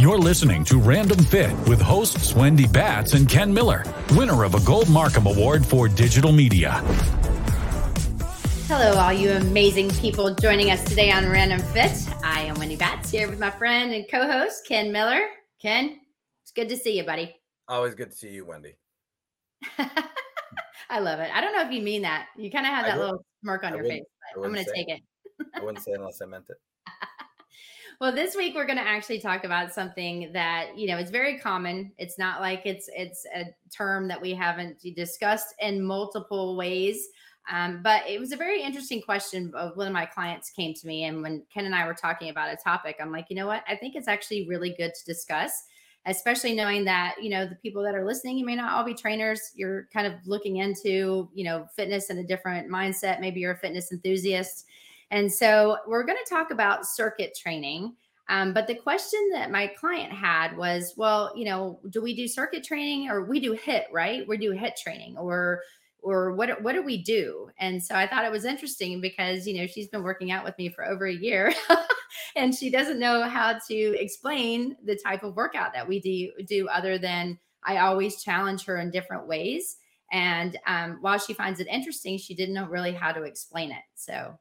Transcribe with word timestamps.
You're 0.00 0.16
listening 0.16 0.64
to 0.64 0.78
Random 0.78 1.22
Fit 1.24 1.52
with 1.68 1.78
hosts 1.78 2.34
Wendy 2.34 2.66
Batts 2.66 3.12
and 3.12 3.28
Ken 3.28 3.52
Miller, 3.52 3.84
winner 4.12 4.44
of 4.44 4.54
a 4.54 4.60
Gold 4.60 4.86
MarCom 4.86 5.30
Award 5.30 5.66
for 5.66 5.88
Digital 5.88 6.32
Media. 6.32 6.82
Hello, 8.66 8.98
all 8.98 9.12
you 9.12 9.32
amazing 9.32 9.90
people 9.90 10.34
joining 10.34 10.70
us 10.70 10.82
today 10.84 11.12
on 11.12 11.28
Random 11.28 11.60
Fit. 11.60 11.92
I 12.24 12.44
am 12.44 12.58
Wendy 12.58 12.76
Batts 12.76 13.10
here 13.10 13.28
with 13.28 13.38
my 13.38 13.50
friend 13.50 13.92
and 13.92 14.08
co 14.10 14.26
host, 14.26 14.66
Ken 14.66 14.90
Miller. 14.90 15.20
Ken, 15.60 16.00
it's 16.44 16.52
good 16.52 16.70
to 16.70 16.78
see 16.78 16.96
you, 16.96 17.04
buddy. 17.04 17.36
Always 17.68 17.94
good 17.94 18.10
to 18.10 18.16
see 18.16 18.30
you, 18.30 18.46
Wendy. 18.46 18.76
I 20.88 21.00
love 21.00 21.20
it. 21.20 21.30
I 21.30 21.42
don't 21.42 21.52
know 21.52 21.60
if 21.60 21.72
you 21.72 21.82
mean 21.82 22.00
that. 22.02 22.28
You 22.38 22.50
kind 22.50 22.64
of 22.64 22.72
have 22.72 22.86
that 22.86 22.98
little 22.98 23.22
smirk 23.42 23.64
on 23.64 23.74
I 23.74 23.76
your 23.76 23.84
face, 23.84 24.04
but 24.34 24.46
I'm 24.46 24.54
going 24.54 24.64
to 24.64 24.72
take 24.74 24.88
it. 24.88 25.02
I 25.54 25.60
wouldn't 25.60 25.84
say 25.84 25.92
unless 25.92 26.22
I 26.22 26.24
meant 26.24 26.46
it. 26.48 26.56
well, 28.00 28.12
this 28.12 28.34
week 28.34 28.54
we're 28.54 28.66
going 28.66 28.78
to 28.78 28.86
actually 28.88 29.20
talk 29.20 29.44
about 29.44 29.74
something 29.74 30.30
that 30.32 30.76
you 30.76 30.88
know 30.88 30.96
it's 30.96 31.10
very 31.10 31.38
common. 31.38 31.92
It's 31.98 32.18
not 32.18 32.40
like 32.40 32.62
it's 32.64 32.88
it's 32.96 33.26
a 33.36 33.44
term 33.70 34.08
that 34.08 34.20
we 34.20 34.32
haven't 34.32 34.78
discussed 34.96 35.54
in 35.60 35.82
multiple 35.82 36.56
ways. 36.56 37.08
Um, 37.50 37.80
but 37.82 38.08
it 38.08 38.18
was 38.18 38.32
a 38.32 38.36
very 38.36 38.62
interesting 38.62 39.02
question. 39.02 39.52
Of 39.54 39.76
one 39.76 39.86
of 39.86 39.92
my 39.92 40.06
clients 40.06 40.50
came 40.50 40.72
to 40.72 40.86
me, 40.86 41.04
and 41.04 41.22
when 41.22 41.44
Ken 41.52 41.66
and 41.66 41.74
I 41.74 41.86
were 41.86 41.94
talking 41.94 42.30
about 42.30 42.52
a 42.52 42.56
topic, 42.56 42.96
I'm 43.00 43.12
like, 43.12 43.26
you 43.28 43.36
know 43.36 43.46
what? 43.46 43.64
I 43.68 43.76
think 43.76 43.94
it's 43.94 44.08
actually 44.08 44.48
really 44.48 44.70
good 44.70 44.94
to 44.94 45.04
discuss 45.04 45.52
especially 46.06 46.54
knowing 46.54 46.82
that 46.82 47.14
you 47.20 47.28
know 47.28 47.46
the 47.46 47.56
people 47.56 47.82
that 47.82 47.94
are 47.94 48.06
listening 48.06 48.38
you 48.38 48.46
may 48.46 48.56
not 48.56 48.72
all 48.72 48.82
be 48.82 48.94
trainers 48.94 49.52
you're 49.54 49.86
kind 49.92 50.06
of 50.06 50.14
looking 50.24 50.56
into 50.56 51.28
you 51.34 51.44
know 51.44 51.66
fitness 51.76 52.08
in 52.08 52.16
a 52.16 52.24
different 52.24 52.70
mindset 52.70 53.20
maybe 53.20 53.40
you're 53.40 53.52
a 53.52 53.58
fitness 53.58 53.92
enthusiast 53.92 54.64
and 55.10 55.32
so 55.32 55.78
we're 55.86 56.04
going 56.04 56.18
to 56.22 56.34
talk 56.34 56.50
about 56.50 56.86
circuit 56.86 57.36
training 57.40 57.94
um, 58.30 58.52
but 58.54 58.68
the 58.68 58.76
question 58.76 59.18
that 59.32 59.50
my 59.50 59.66
client 59.66 60.12
had 60.12 60.56
was 60.56 60.94
well 60.96 61.32
you 61.36 61.44
know 61.44 61.80
do 61.90 62.00
we 62.00 62.14
do 62.14 62.28
circuit 62.28 62.64
training 62.64 63.10
or 63.10 63.24
we 63.24 63.40
do 63.40 63.56
HIIT, 63.56 63.84
right? 63.92 64.26
We 64.26 64.38
do 64.38 64.52
HIIT 64.52 64.76
training 64.76 65.18
or 65.18 65.60
or 66.02 66.32
what 66.34 66.62
what 66.62 66.74
do 66.74 66.82
we 66.82 67.02
do? 67.02 67.50
And 67.58 67.82
so 67.82 67.94
i 67.94 68.06
thought 68.06 68.24
it 68.24 68.30
was 68.30 68.44
interesting 68.44 69.00
because 69.00 69.46
you 69.46 69.58
know 69.58 69.66
she's 69.66 69.88
been 69.88 70.04
working 70.04 70.30
out 70.30 70.44
with 70.44 70.56
me 70.58 70.68
for 70.68 70.86
over 70.86 71.06
a 71.06 71.12
year 71.12 71.52
and 72.36 72.54
she 72.54 72.70
doesn't 72.70 73.00
know 73.00 73.28
how 73.28 73.58
to 73.68 74.00
explain 74.00 74.76
the 74.84 74.96
type 74.96 75.24
of 75.24 75.36
workout 75.36 75.74
that 75.74 75.86
we 75.86 76.00
do 76.00 76.30
do 76.44 76.68
other 76.68 76.98
than 76.98 77.36
i 77.64 77.78
always 77.78 78.22
challenge 78.22 78.64
her 78.64 78.78
in 78.78 78.90
different 78.90 79.26
ways. 79.26 79.76
And 80.12 80.58
um, 80.66 80.98
while 81.02 81.18
she 81.18 81.34
finds 81.34 81.58
it 81.58 81.66
interesting 81.66 82.16
she 82.16 82.34
didn't 82.34 82.54
know 82.54 82.66
really 82.66 82.92
how 82.92 83.10
to 83.10 83.24
explain 83.24 83.72
it. 83.72 83.82
So 83.96 84.38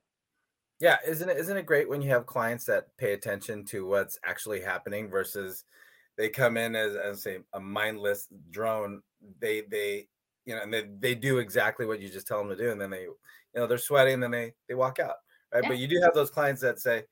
yeah 0.80 0.98
isn't 1.08 1.30
it 1.30 1.38
isn't 1.38 1.58
it 1.58 1.66
great 1.66 1.90
when 1.90 2.02
you 2.02 2.10
have 2.10 2.26
clients 2.26 2.66
that 2.66 2.96
pay 2.98 3.14
attention 3.14 3.66
to 3.66 3.86
what's 3.86 4.20
actually 4.26 4.62
happening 4.62 5.10
versus 5.10 5.66
they 6.18 6.30
come 6.30 6.58
in 6.58 6.76
as, 6.76 6.96
as 6.96 7.24
say 7.24 7.40
a 7.54 7.60
mindless 7.60 8.28
drone 8.52 9.02
they 9.40 9.62
they 9.70 10.08
you 10.46 10.56
know 10.56 10.62
and 10.62 10.74
they, 10.74 10.86
they 11.00 11.16
do 11.16 11.38
exactly 11.38 11.86
what 11.86 12.00
you 12.00 12.10
just 12.10 12.28
tell 12.28 12.40
them 12.40 12.50
to 12.50 12.56
do 12.56 12.72
and 12.72 12.80
then 12.80 12.90
they 12.90 13.04
you 13.04 13.16
know 13.56 13.68
they're 13.68 13.78
sweating 13.78 14.16
and 14.16 14.24
then 14.24 14.32
they 14.32 14.54
they 14.68 14.76
walk 14.76 15.00
out 15.00 15.16
right 15.54 15.64
yeah. 15.64 15.70
but 15.70 15.78
you 15.78 15.88
do 15.88 16.00
have 16.02 16.14
those 16.14 16.30
clients 16.30 16.62
that 16.62 16.80
say 16.80 17.04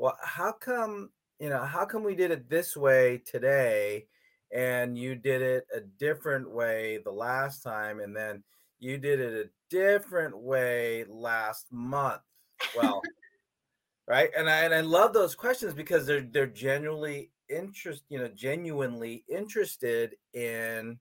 well, 0.00 0.16
how 0.22 0.52
come, 0.52 1.10
you 1.38 1.50
know, 1.50 1.62
how 1.62 1.84
come 1.84 2.02
we 2.02 2.14
did 2.14 2.30
it 2.30 2.48
this 2.48 2.76
way 2.76 3.22
today 3.26 4.06
and 4.50 4.96
you 4.96 5.14
did 5.14 5.42
it 5.42 5.66
a 5.74 5.80
different 5.80 6.50
way 6.50 7.00
the 7.04 7.12
last 7.12 7.62
time 7.62 8.00
and 8.00 8.16
then 8.16 8.42
you 8.78 8.96
did 8.96 9.20
it 9.20 9.46
a 9.46 9.50
different 9.68 10.36
way 10.38 11.04
last 11.08 11.66
month? 11.70 12.22
Well, 12.76 13.02
right? 14.06 14.30
And 14.36 14.48
I 14.48 14.64
and 14.64 14.74
I 14.74 14.80
love 14.80 15.12
those 15.12 15.34
questions 15.34 15.74
because 15.74 16.06
they're 16.06 16.22
they're 16.22 16.46
genuinely 16.46 17.30
interest, 17.48 18.04
you 18.08 18.18
know, 18.18 18.28
genuinely 18.28 19.24
interested 19.28 20.16
in 20.34 20.98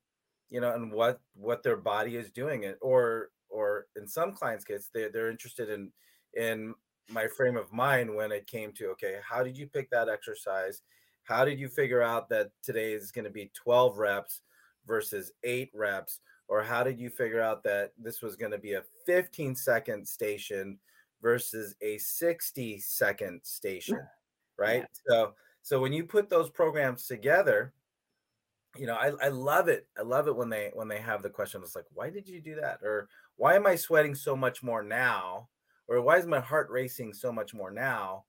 you 0.49 0.61
know, 0.61 0.73
and 0.73 0.91
what 0.91 1.19
what 1.35 1.63
their 1.63 1.77
body 1.77 2.15
is 2.15 2.31
doing 2.31 2.63
it 2.63 2.77
or 2.81 3.29
or 3.49 3.87
in 3.95 4.07
some 4.07 4.33
clients' 4.33 4.65
case, 4.65 4.89
they 4.93 5.09
they're 5.09 5.29
interested 5.29 5.69
in 5.69 5.91
in 6.35 6.73
my 7.09 7.27
frame 7.27 7.57
of 7.57 7.71
mind 7.71 8.13
when 8.13 8.31
it 8.31 8.47
came 8.47 8.71
to 8.73 8.89
okay, 8.89 9.17
how 9.27 9.43
did 9.43 9.57
you 9.57 9.67
pick 9.67 9.89
that 9.89 10.09
exercise? 10.09 10.81
How 11.23 11.45
did 11.45 11.59
you 11.59 11.67
figure 11.67 12.01
out 12.01 12.29
that 12.29 12.49
today 12.63 12.93
is 12.93 13.11
going 13.11 13.25
to 13.25 13.31
be 13.31 13.51
12 13.53 13.97
reps 13.97 14.41
versus 14.87 15.31
eight 15.43 15.69
reps? 15.75 16.19
Or 16.47 16.63
how 16.63 16.83
did 16.83 16.99
you 16.99 17.11
figure 17.11 17.41
out 17.41 17.63
that 17.63 17.91
this 17.97 18.23
was 18.23 18.35
going 18.35 18.51
to 18.51 18.57
be 18.57 18.73
a 18.73 18.83
15 19.05 19.55
second 19.55 20.07
station 20.07 20.79
versus 21.21 21.75
a 21.81 21.97
60 21.97 22.79
second 22.79 23.41
station? 23.43 23.99
Right. 24.57 24.81
Yeah. 24.81 24.85
So, 25.07 25.33
so 25.61 25.79
when 25.79 25.93
you 25.93 26.03
put 26.03 26.29
those 26.29 26.49
programs 26.49 27.07
together, 27.07 27.71
you 28.75 28.87
know, 28.87 28.95
I, 28.95 29.13
I 29.23 29.29
love 29.29 29.69
it. 29.69 29.87
I 29.97 30.01
love 30.01 30.27
it 30.27 30.35
when 30.35 30.49
they 30.49 30.71
when 30.73 30.89
they 30.89 30.97
have 30.97 31.21
the 31.21 31.29
question. 31.29 31.61
It's 31.63 31.77
like, 31.77 31.85
why 31.93 32.09
did 32.09 32.27
you 32.27 32.41
do 32.41 32.55
that? 32.55 32.81
Or 32.83 33.07
why 33.37 33.55
am 33.55 33.65
I 33.65 33.77
sweating 33.77 34.15
so 34.15 34.35
much 34.35 34.61
more 34.61 34.83
now 34.83 35.47
or 35.89 36.01
why 36.01 36.17
is 36.17 36.27
my 36.27 36.39
heart 36.39 36.69
racing 36.69 37.13
so 37.13 37.31
much 37.31 37.53
more 37.53 37.71
now 37.71 38.23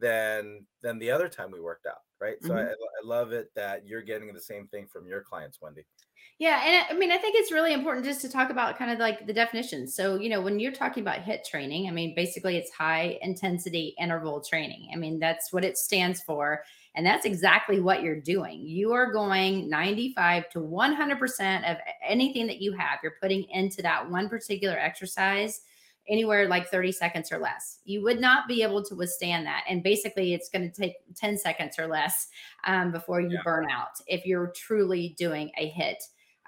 than 0.00 0.64
than 0.82 0.98
the 0.98 1.10
other 1.10 1.28
time 1.28 1.50
we 1.50 1.60
worked 1.60 1.86
out 1.86 1.98
right? 2.20 2.40
Mm-hmm. 2.42 2.48
so 2.48 2.56
I, 2.56 2.64
I 2.64 3.04
love 3.04 3.32
it 3.32 3.50
that 3.56 3.86
you're 3.86 4.02
getting 4.02 4.32
the 4.32 4.40
same 4.40 4.66
thing 4.68 4.86
from 4.86 5.06
your 5.06 5.22
clients 5.22 5.58
wendy. 5.60 5.86
Yeah 6.38 6.62
and 6.64 6.86
i 6.90 6.98
mean 6.98 7.10
i 7.10 7.16
think 7.16 7.34
it's 7.36 7.52
really 7.52 7.72
important 7.72 8.04
just 8.04 8.20
to 8.22 8.28
talk 8.30 8.50
about 8.50 8.78
kind 8.78 8.90
of 8.90 8.98
like 8.98 9.26
the 9.26 9.32
definitions. 9.32 9.94
So 9.94 10.16
you 10.16 10.28
know 10.28 10.40
when 10.40 10.60
you're 10.60 10.72
talking 10.72 11.02
about 11.02 11.20
HIIT 11.20 11.44
training 11.44 11.88
i 11.88 11.90
mean 11.90 12.14
basically 12.14 12.56
it's 12.56 12.70
high 12.70 13.18
intensity 13.22 13.94
interval 13.98 14.40
training. 14.40 14.90
I 14.92 14.96
mean 14.96 15.18
that's 15.18 15.52
what 15.52 15.64
it 15.64 15.78
stands 15.78 16.20
for 16.22 16.62
and 16.94 17.06
that's 17.06 17.24
exactly 17.24 17.80
what 17.80 18.02
you're 18.02 18.20
doing. 18.20 18.66
You 18.66 18.92
are 18.92 19.12
going 19.12 19.70
95 19.70 20.48
to 20.50 20.58
100% 20.58 21.70
of 21.70 21.76
anything 22.04 22.48
that 22.48 22.60
you 22.60 22.72
have, 22.72 22.98
you're 23.00 23.14
putting 23.22 23.44
into 23.50 23.80
that 23.82 24.10
one 24.10 24.28
particular 24.28 24.76
exercise 24.76 25.60
anywhere 26.10 26.48
like 26.48 26.68
30 26.68 26.92
seconds 26.92 27.32
or 27.32 27.38
less. 27.38 27.78
You 27.84 28.02
would 28.02 28.20
not 28.20 28.48
be 28.48 28.62
able 28.62 28.84
to 28.84 28.94
withstand 28.94 29.46
that. 29.46 29.64
And 29.68 29.82
basically, 29.82 30.34
it's 30.34 30.48
going 30.48 30.70
to 30.70 30.80
take 30.80 30.94
10 31.16 31.38
seconds 31.38 31.78
or 31.78 31.86
less 31.86 32.28
um, 32.66 32.92
before 32.92 33.20
you 33.20 33.30
yeah. 33.30 33.42
burn 33.44 33.70
out 33.70 33.90
if 34.06 34.26
you're 34.26 34.52
truly 34.54 35.14
doing 35.18 35.50
a 35.56 35.70
HIIT 35.70 35.96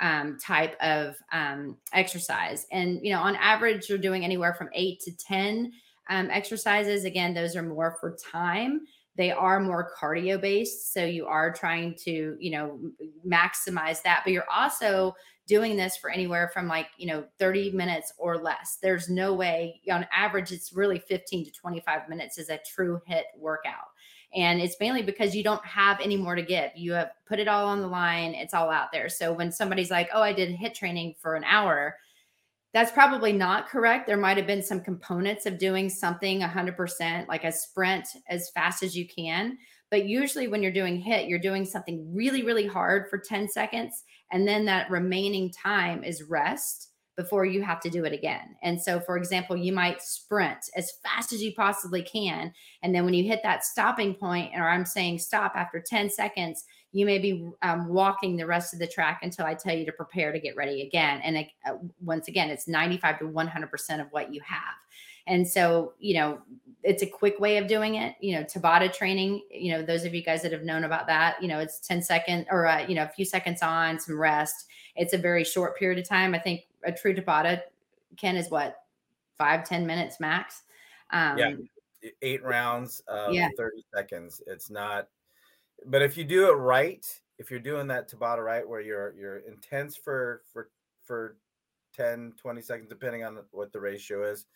um, 0.01 0.37
type 0.39 0.77
of 0.81 1.17
um, 1.33 1.77
exercise. 1.93 2.67
And, 2.73 3.01
you 3.03 3.13
know, 3.13 3.21
on 3.21 3.37
average, 3.37 3.89
you're 3.89 3.99
doing 3.99 4.25
anywhere 4.25 4.55
from 4.55 4.69
eight 4.75 5.01
to 5.01 5.17
10 5.17 5.73
um, 6.11 6.29
exercises. 6.31 7.05
Again, 7.05 7.33
those 7.33 7.55
are 7.57 7.63
more 7.63 7.97
for 8.01 8.17
time 8.31 8.81
they 9.17 9.31
are 9.31 9.61
more 9.61 9.93
cardio 9.99 10.41
based 10.41 10.93
so 10.93 11.05
you 11.05 11.27
are 11.27 11.53
trying 11.53 11.95
to 11.95 12.37
you 12.41 12.51
know 12.51 12.79
maximize 13.27 14.03
that 14.03 14.23
but 14.25 14.33
you're 14.33 14.51
also 14.51 15.15
doing 15.47 15.77
this 15.77 15.97
for 15.97 16.11
anywhere 16.11 16.51
from 16.53 16.69
like 16.69 16.87
you 16.97 17.07
know 17.07 17.25
30 17.39 17.73
minutes 17.73 18.13
or 18.19 18.39
less 18.39 18.79
there's 18.83 19.09
no 19.09 19.35
way 19.35 19.81
on 19.91 20.07
average 20.13 20.53
it's 20.53 20.73
really 20.73 20.99
15 20.99 21.45
to 21.47 21.53
25 21.53 22.09
minutes 22.09 22.39
is 22.39 22.49
a 22.49 22.61
true 22.75 23.01
HIIT 23.09 23.25
workout 23.37 23.89
and 24.35 24.61
it's 24.61 24.77
mainly 24.81 25.03
because 25.03 25.35
you 25.35 25.43
don't 25.43 25.65
have 25.65 26.01
any 26.01 26.17
more 26.17 26.35
to 26.35 26.43
give 26.43 26.71
you 26.77 26.93
have 26.93 27.11
put 27.27 27.39
it 27.39 27.49
all 27.49 27.67
on 27.67 27.81
the 27.81 27.89
line 27.89 28.35
it's 28.35 28.55
all 28.55 28.71
out 28.71 28.93
there 28.93 29.09
so 29.09 29.33
when 29.33 29.51
somebody's 29.51 29.91
like 29.91 30.09
oh 30.13 30.23
i 30.23 30.33
did 30.33 30.57
HIIT 30.57 30.75
training 30.75 31.15
for 31.21 31.35
an 31.35 31.45
hour 31.45 31.97
that's 32.73 32.91
probably 32.91 33.33
not 33.33 33.69
correct. 33.69 34.07
There 34.07 34.17
might 34.17 34.39
have 34.39 34.47
been 34.47 34.63
some 34.63 34.81
components 34.81 35.45
of 35.45 35.59
doing 35.59 35.91
something 35.91 36.41
100%, 36.41 37.29
like 37.29 37.45
a 37.45 37.53
sprint 37.53 38.09
as 38.29 38.51
fast 38.51 38.83
as 38.83 38.97
you 38.97 39.07
can. 39.07 39.59
But 39.91 40.07
usually, 40.07 40.49
when 40.49 40.63
you're 40.63 40.73
doing 40.73 41.03
HIIT, 41.03 41.29
you're 41.29 41.39
doing 41.39 41.67
something 41.67 42.15
really, 42.15 42.43
really 42.43 42.67
hard 42.67 43.11
for 43.11 43.19
10 43.19 43.47
seconds. 43.49 44.05
And 44.33 44.49
then 44.49 44.65
that 44.65 44.91
remaining 44.91 45.51
time 45.51 46.03
is 46.03 46.23
rest 46.23 46.89
before 47.17 47.45
you 47.45 47.63
have 47.63 47.81
to 47.81 47.91
do 47.91 48.05
it 48.05 48.13
again. 48.13 48.57
And 48.63 48.81
so, 48.81 48.99
for 48.99 49.19
example, 49.19 49.57
you 49.57 49.73
might 49.73 50.01
sprint 50.01 50.59
as 50.77 50.93
fast 51.03 51.33
as 51.33 51.43
you 51.43 51.53
possibly 51.55 52.03
can. 52.03 52.53
And 52.83 52.95
then 52.95 53.05
when 53.05 53.13
you 53.13 53.25
hit 53.25 53.41
that 53.43 53.65
stopping 53.65 54.15
point, 54.15 54.53
or 54.57 54.69
I'm 54.69 54.87
saying 54.87 55.19
stop 55.19 55.53
after 55.55 55.79
10 55.79 56.09
seconds, 56.09 56.65
you 56.93 57.05
may 57.05 57.19
be 57.19 57.51
um, 57.63 57.89
walking 57.89 58.37
the 58.37 58.47
rest 58.47 58.73
of 58.73 58.81
the 58.81 58.87
track 58.87 59.21
until 59.23 59.45
I 59.45 59.55
tell 59.55 59.77
you 59.77 59.85
to 59.87 59.93
prepare 59.93 60.33
to 60.33 60.41
get 60.41 60.57
ready 60.57 60.83
again. 60.83 61.21
And 61.23 61.47
uh, 61.67 61.75
once 62.01 62.29
again, 62.29 62.49
it's 62.49 62.67
95 62.69 63.19
to 63.19 63.25
100% 63.27 64.01
of 64.01 64.07
what 64.11 64.33
you 64.33 64.41
have. 64.47 64.75
And 65.27 65.47
so, 65.47 65.95
you 65.99 66.15
know, 66.15 66.41
it's 66.83 67.03
a 67.03 67.07
quick 67.07 67.39
way 67.39 67.59
of 67.59 67.67
doing 67.67 67.95
it. 67.95 68.17
You 68.21 68.37
know, 68.37 68.45
Tabata 68.45 68.93
training, 68.93 69.43
you 69.51 69.73
know, 69.73 69.83
those 69.83 70.05
of 70.05 70.15
you 70.15 70.23
guys 70.23 70.43
that 70.43 70.53
have 70.53 70.65
known 70.65 70.85
about 70.85 71.07
that, 71.07 71.41
you 71.41 71.49
know, 71.49 71.61
it's 71.61 71.79
10 71.81 72.03
seconds 72.03 72.47
or, 72.51 72.67
uh, 72.67 72.87
you 72.87 72.95
know, 72.95 73.05
a 73.05 73.09
few 73.09 73.25
seconds 73.25 73.63
on, 73.63 74.01
some 74.01 74.19
rest. 74.19 74.67
It's 74.97 75.13
a 75.13 75.19
very 75.19 75.45
short 75.45 75.79
period 75.79 75.99
of 75.99 76.09
time. 76.09 76.35
I 76.35 76.39
think 76.39 76.63
a 76.85 76.93
true 76.93 77.15
Tabata, 77.15 77.61
Ken, 78.17 78.37
is 78.37 78.51
what, 78.51 78.77
five 79.39 79.65
ten 79.65 79.87
minutes 79.87 80.21
max? 80.21 80.63
Um, 81.11 81.39
yeah. 81.39 81.53
Eight 82.21 82.43
rounds, 82.43 83.01
of 83.07 83.33
yeah. 83.33 83.49
30 83.57 83.85
seconds. 83.95 84.43
It's 84.47 84.71
not 84.71 85.07
but 85.87 86.03
if 86.03 86.17
you 86.17 86.25
do 86.25 86.49
it 86.49 86.55
right, 86.55 87.05
if 87.39 87.51
you're 87.51 87.61
doing 87.61 87.87
that 87.89 88.11
Tabata 88.11 88.45
right, 88.45 88.69
where 88.69 88.81
you're 88.81 89.15
you're 89.15 89.39
intense 89.39 89.97
for 89.97 90.43
for 90.53 90.71
for 91.05 91.37
10, 91.97 92.35
20 92.39 92.63
seconds, 92.63 92.89
depending 92.89 93.25
on 93.25 93.39
what 93.51 93.73
the 93.73 93.81
ratio 93.81 94.31
is, 94.31 94.47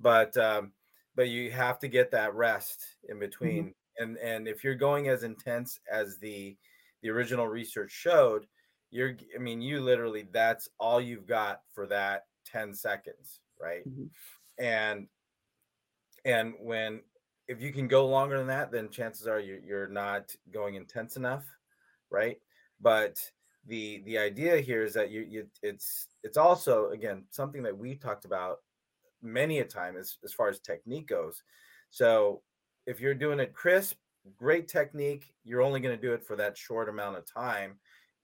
but 0.00 0.36
um, 0.36 0.72
but 1.14 1.28
you 1.28 1.50
have 1.50 1.78
to 1.80 1.88
get 1.88 2.10
that 2.12 2.34
rest 2.34 2.84
in 3.08 3.18
between. 3.18 3.64
Mm-hmm. 3.64 4.02
and 4.02 4.16
and 4.18 4.48
if 4.48 4.62
you're 4.62 4.74
going 4.74 5.08
as 5.08 5.22
intense 5.22 5.80
as 5.90 6.18
the 6.18 6.56
the 7.02 7.10
original 7.10 7.46
research 7.46 7.90
showed 7.90 8.46
you're 8.90 9.16
i 9.34 9.38
mean 9.38 9.60
you 9.60 9.80
literally 9.80 10.26
that's 10.32 10.68
all 10.78 11.00
you've 11.00 11.26
got 11.26 11.60
for 11.74 11.86
that 11.86 12.26
10 12.46 12.74
seconds 12.74 13.40
right 13.60 13.86
mm-hmm. 13.88 14.04
and 14.62 15.06
and 16.24 16.54
when 16.60 17.00
if 17.46 17.62
you 17.62 17.72
can 17.72 17.88
go 17.88 18.06
longer 18.06 18.38
than 18.38 18.46
that 18.46 18.70
then 18.72 18.88
chances 18.88 19.26
are 19.26 19.40
you're, 19.40 19.60
you're 19.60 19.88
not 19.88 20.34
going 20.52 20.74
intense 20.74 21.16
enough 21.16 21.44
right 22.10 22.38
but 22.80 23.18
the 23.66 24.02
the 24.06 24.16
idea 24.16 24.58
here 24.58 24.82
is 24.82 24.94
that 24.94 25.10
you, 25.10 25.26
you 25.28 25.46
it's 25.62 26.06
it's 26.22 26.36
also 26.36 26.88
again 26.90 27.24
something 27.30 27.62
that 27.62 27.76
we 27.76 27.94
talked 27.94 28.24
about 28.24 28.58
many 29.22 29.60
a 29.60 29.64
time 29.64 29.96
as, 29.96 30.18
as 30.24 30.32
far 30.32 30.48
as 30.48 30.60
technique 30.60 31.08
goes. 31.08 31.42
So 31.90 32.42
if 32.86 33.00
you're 33.00 33.14
doing 33.14 33.38
it 33.38 33.52
crisp 33.52 33.96
great 34.36 34.68
technique 34.68 35.32
you're 35.44 35.62
only 35.62 35.80
going 35.80 35.94
to 35.94 36.00
do 36.00 36.12
it 36.12 36.24
for 36.24 36.36
that 36.36 36.56
short 36.56 36.88
amount 36.88 37.16
of 37.16 37.24
time 37.32 37.78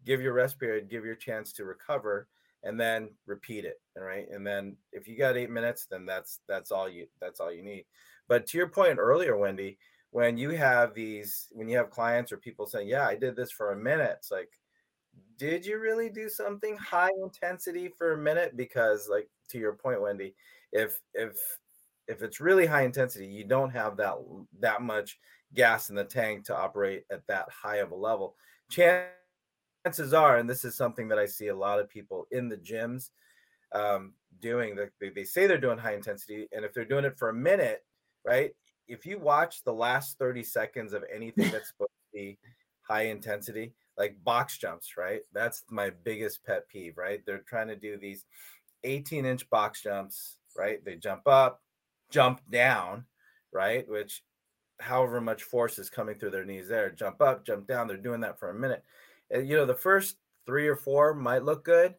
give 0.05 0.21
your 0.21 0.33
rest 0.33 0.59
period 0.59 0.91
give 0.91 1.05
your 1.05 1.15
chance 1.15 1.53
to 1.53 1.65
recover 1.65 2.29
and 2.63 2.79
then 2.79 3.09
repeat 3.27 3.65
it 3.65 3.81
all 3.97 4.05
right? 4.05 4.27
And 4.31 4.47
then 4.47 4.77
if 4.93 5.07
you 5.07 5.17
got 5.17 5.37
eight 5.37 5.51
minutes 5.51 5.87
then 5.91 6.05
that's 6.05 6.41
that's 6.49 6.73
all 6.73 6.89
you 6.89 7.07
that's 7.21 7.41
all 7.41 7.53
you 7.53 7.63
need. 7.63 7.85
But 8.29 8.47
to 8.49 8.59
your 8.59 8.69
point 8.69 8.99
earlier 8.99 9.37
wendy 9.37 9.79
when 10.11 10.39
you 10.39 10.51
have 10.51 10.95
these 10.95 11.49
when 11.53 11.69
you 11.69 11.77
have 11.77 11.91
clients 11.91 12.31
or 12.33 12.37
people 12.37 12.67
saying 12.67 12.89
yeah 12.89 13.07
i 13.07 13.17
did 13.17 13.35
this 13.35 13.51
for 13.51 13.73
a 13.73 13.77
minute 13.77 14.15
it's 14.17 14.31
like 14.31 14.49
did 15.39 15.65
you 15.67 15.79
really 15.79 16.09
do 16.09 16.29
something 16.29 16.77
high 16.77 17.11
intensity 17.23 17.89
for 17.89 18.13
a 18.13 18.19
minute? 18.19 18.57
Because 18.57 19.09
like 19.11 19.29
to 19.51 19.59
your 19.59 19.75
point 19.75 20.01
wendy 20.01 20.35
if 20.73 21.01
if 21.13 21.37
if 22.09 22.23
it's 22.23 22.41
really 22.41 22.67
high 22.67 22.83
intensity 22.83 23.27
you 23.27 23.45
don't 23.45 23.71
have 23.71 23.97
that 23.97 24.15
that 24.61 24.83
much 24.83 25.19
gas 25.55 25.91
in 25.91 25.97
the 25.97 26.05
tank 26.05 26.45
to 26.45 26.57
operate 26.57 27.05
at 27.13 27.27
that 27.27 27.49
high 27.51 27.77
of 27.77 27.93
a 27.93 27.97
level. 27.97 28.37
Chances 28.71 30.13
are 30.13 30.39
and 30.39 30.49
this 30.49 30.65
is 30.65 30.75
something 30.75 31.09
that 31.09 31.19
i 31.19 31.27
see 31.27 31.49
a 31.49 31.57
lot 31.57 31.79
of 31.79 31.91
people 31.91 32.27
in 32.31 32.49
the 32.49 32.57
gyms 32.57 33.11
um, 33.73 34.15
doing 34.41 34.75
that 34.77 34.91
they, 35.01 35.11
they 35.11 35.25
say 35.25 35.47
they're 35.47 35.59
doing 35.59 35.77
high 35.77 35.95
intensity 35.95 36.49
and 36.53 36.65
if 36.65 36.73
they're 36.73 36.85
doing 36.85 37.05
it 37.05 37.19
for 37.19 37.29
a 37.29 37.35
minute 37.35 37.85
right 38.25 38.53
if 38.89 39.05
you 39.05 39.19
watch 39.19 39.63
the 39.65 39.73
last 39.73 40.19
30 40.19 40.43
seconds 40.43 40.93
of 40.93 41.05
anything 41.15 41.49
that's 41.53 41.69
supposed 41.69 41.91
to 41.91 42.19
be 42.19 42.39
high 42.83 43.07
intensity 43.07 43.75
like 43.97 44.23
box 44.25 44.59
jumps, 44.59 44.97
right? 44.97 45.21
That's 45.33 45.65
my 45.71 45.91
biggest 45.91 46.45
pet 46.45 46.69
peeve, 46.69 46.99
right? 46.99 47.21
They're 47.25 47.39
trying 47.39 47.69
to 47.69 47.77
do 47.77 47.97
these 47.97 48.25
18 48.83 49.25
inch 49.25 49.49
box 49.51 49.83
jumps, 49.83 50.39
right? 50.57 50.85
They 50.85 50.97
jump 50.97 51.27
up, 51.27 51.63
jump 52.11 52.41
down, 52.51 53.07
right? 53.53 53.89
Which, 53.89 54.23
however 54.81 55.21
much 55.21 55.45
force 55.45 55.79
is 55.79 55.91
coming 55.91 56.17
through 56.17 56.31
their 56.31 56.45
knees 56.45 56.69
there, 56.69 56.91
jump 56.91 57.21
up, 57.21 57.47
jump 57.47 57.67
down. 57.67 57.87
They're 57.87 57.97
doing 57.97 58.21
that 58.21 58.39
for 58.39 58.51
a 58.51 58.55
minute. 58.55 58.83
And, 59.31 59.49
you 59.49 59.57
know, 59.57 59.67
the 59.67 59.75
first 59.75 60.17
three 60.47 60.67
or 60.67 60.77
four 60.77 61.15
might 61.15 61.45
look 61.45 61.65
good, 61.65 61.95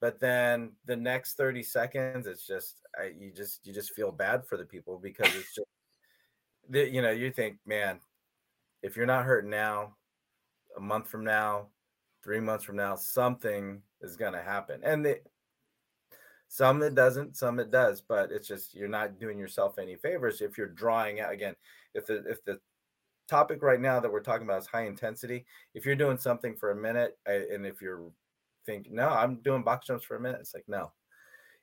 but 0.00 0.20
then 0.20 0.72
the 0.84 0.96
next 0.96 1.36
30 1.36 1.62
seconds, 1.62 2.26
it's 2.26 2.46
just, 2.46 2.80
I, 2.98 3.12
you 3.18 3.32
just, 3.32 3.66
you 3.66 3.72
just 3.72 3.94
feel 3.94 4.12
bad 4.12 4.44
for 4.46 4.56
the 4.56 4.64
people 4.64 4.98
because 4.98 5.34
it's 5.34 5.54
just, 6.70 6.92
you 6.92 7.00
know, 7.00 7.10
you 7.10 7.30
think, 7.30 7.58
man, 7.64 8.00
if 8.82 8.96
you're 8.96 9.06
not 9.06 9.24
hurting 9.24 9.50
now, 9.50 9.94
a 10.76 10.80
month 10.80 11.08
from 11.08 11.24
now, 11.24 11.68
three 12.22 12.40
months 12.40 12.64
from 12.64 12.76
now, 12.76 12.96
something 12.96 13.82
is 14.00 14.16
going 14.16 14.32
to 14.32 14.42
happen. 14.42 14.80
And 14.84 15.04
the, 15.04 15.20
some 16.48 16.82
it 16.82 16.94
doesn't, 16.94 17.36
some 17.36 17.58
it 17.60 17.70
does, 17.70 18.00
but 18.00 18.32
it's 18.32 18.48
just 18.48 18.74
you're 18.74 18.88
not 18.88 19.18
doing 19.18 19.38
yourself 19.38 19.78
any 19.78 19.96
favors 19.96 20.40
if 20.40 20.56
you're 20.56 20.68
drawing 20.68 21.20
out 21.20 21.32
again. 21.32 21.54
If 21.94 22.06
the 22.06 22.24
if 22.26 22.42
the 22.44 22.58
topic 23.28 23.62
right 23.62 23.80
now 23.80 24.00
that 24.00 24.10
we're 24.10 24.20
talking 24.20 24.46
about 24.46 24.62
is 24.62 24.66
high 24.66 24.86
intensity, 24.86 25.44
if 25.74 25.84
you're 25.84 25.94
doing 25.94 26.16
something 26.16 26.56
for 26.56 26.70
a 26.70 26.76
minute, 26.76 27.18
and 27.26 27.66
if 27.66 27.82
you're 27.82 28.10
thinking, 28.64 28.94
no, 28.94 29.08
I'm 29.08 29.36
doing 29.42 29.62
box 29.62 29.86
jumps 29.86 30.04
for 30.04 30.16
a 30.16 30.20
minute, 30.20 30.40
it's 30.40 30.54
like 30.54 30.64
no, 30.68 30.90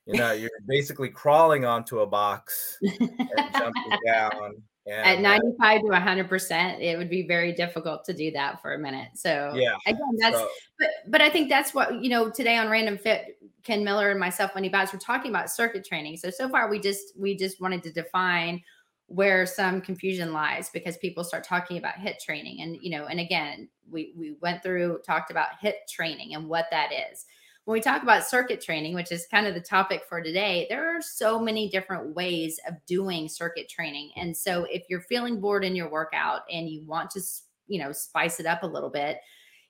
you 0.05 0.19
know, 0.19 0.33
you're 0.33 0.51
basically 0.67 1.09
crawling 1.09 1.65
onto 1.65 1.99
a 2.01 2.07
box 2.07 2.77
and 2.81 3.09
jumping 3.53 3.97
down 4.05 4.61
at 4.87 5.19
95 5.19 5.81
to 5.81 5.87
100% 5.87 6.79
it 6.79 6.97
would 6.97 7.09
be 7.09 7.25
very 7.25 7.51
difficult 7.51 8.03
to 8.05 8.13
do 8.13 8.31
that 8.31 8.61
for 8.61 8.75
a 8.75 8.79
minute 8.79 9.09
so 9.15 9.51
yeah 9.55 9.75
again 9.87 10.15
that's 10.19 10.37
so, 10.37 10.47
but 10.77 10.89
but 11.07 11.21
i 11.21 11.29
think 11.29 11.49
that's 11.49 11.73
what 11.73 12.03
you 12.03 12.09
know 12.09 12.29
today 12.29 12.57
on 12.57 12.69
random 12.69 12.97
fit 12.97 13.39
ken 13.63 13.83
miller 13.83 14.11
and 14.11 14.19
myself 14.19 14.51
wendy 14.53 14.69
we're 14.69 14.99
talking 14.99 15.31
about 15.31 15.49
circuit 15.49 15.83
training 15.83 16.15
so 16.17 16.29
so 16.29 16.47
far 16.47 16.69
we 16.69 16.79
just 16.79 17.17
we 17.17 17.35
just 17.35 17.59
wanted 17.59 17.81
to 17.81 17.91
define 17.91 18.61
where 19.07 19.45
some 19.45 19.81
confusion 19.81 20.33
lies 20.33 20.69
because 20.71 20.97
people 20.97 21.23
start 21.23 21.43
talking 21.43 21.77
about 21.77 21.95
HIIT 21.95 22.19
training 22.19 22.61
and 22.61 22.77
you 22.81 22.89
know 22.89 23.05
and 23.05 23.19
again 23.19 23.67
we 23.89 24.13
we 24.17 24.35
went 24.41 24.61
through 24.63 24.99
talked 25.05 25.31
about 25.31 25.49
HIIT 25.63 25.87
training 25.89 26.33
and 26.35 26.47
what 26.47 26.65
that 26.71 26.91
is 27.11 27.25
when 27.65 27.73
we 27.73 27.81
talk 27.81 28.03
about 28.03 28.23
circuit 28.23 28.61
training, 28.61 28.93
which 28.93 29.11
is 29.11 29.27
kind 29.29 29.47
of 29.47 29.55
the 29.55 29.59
topic 29.59 30.03
for 30.07 30.21
today, 30.21 30.67
there 30.69 30.95
are 30.95 31.01
so 31.01 31.39
many 31.39 31.67
different 31.67 32.15
ways 32.15 32.59
of 32.67 32.75
doing 32.85 33.27
circuit 33.27 33.67
training. 33.67 34.11
And 34.15 34.37
so 34.37 34.67
if 34.69 34.83
you're 34.87 35.01
feeling 35.01 35.41
bored 35.41 35.65
in 35.65 35.75
your 35.75 35.89
workout 35.89 36.41
and 36.51 36.69
you 36.69 36.85
want 36.85 37.09
to, 37.11 37.21
you 37.67 37.83
know, 37.83 37.91
spice 37.91 38.39
it 38.39 38.45
up 38.45 38.61
a 38.61 38.67
little 38.67 38.91
bit, 38.91 39.17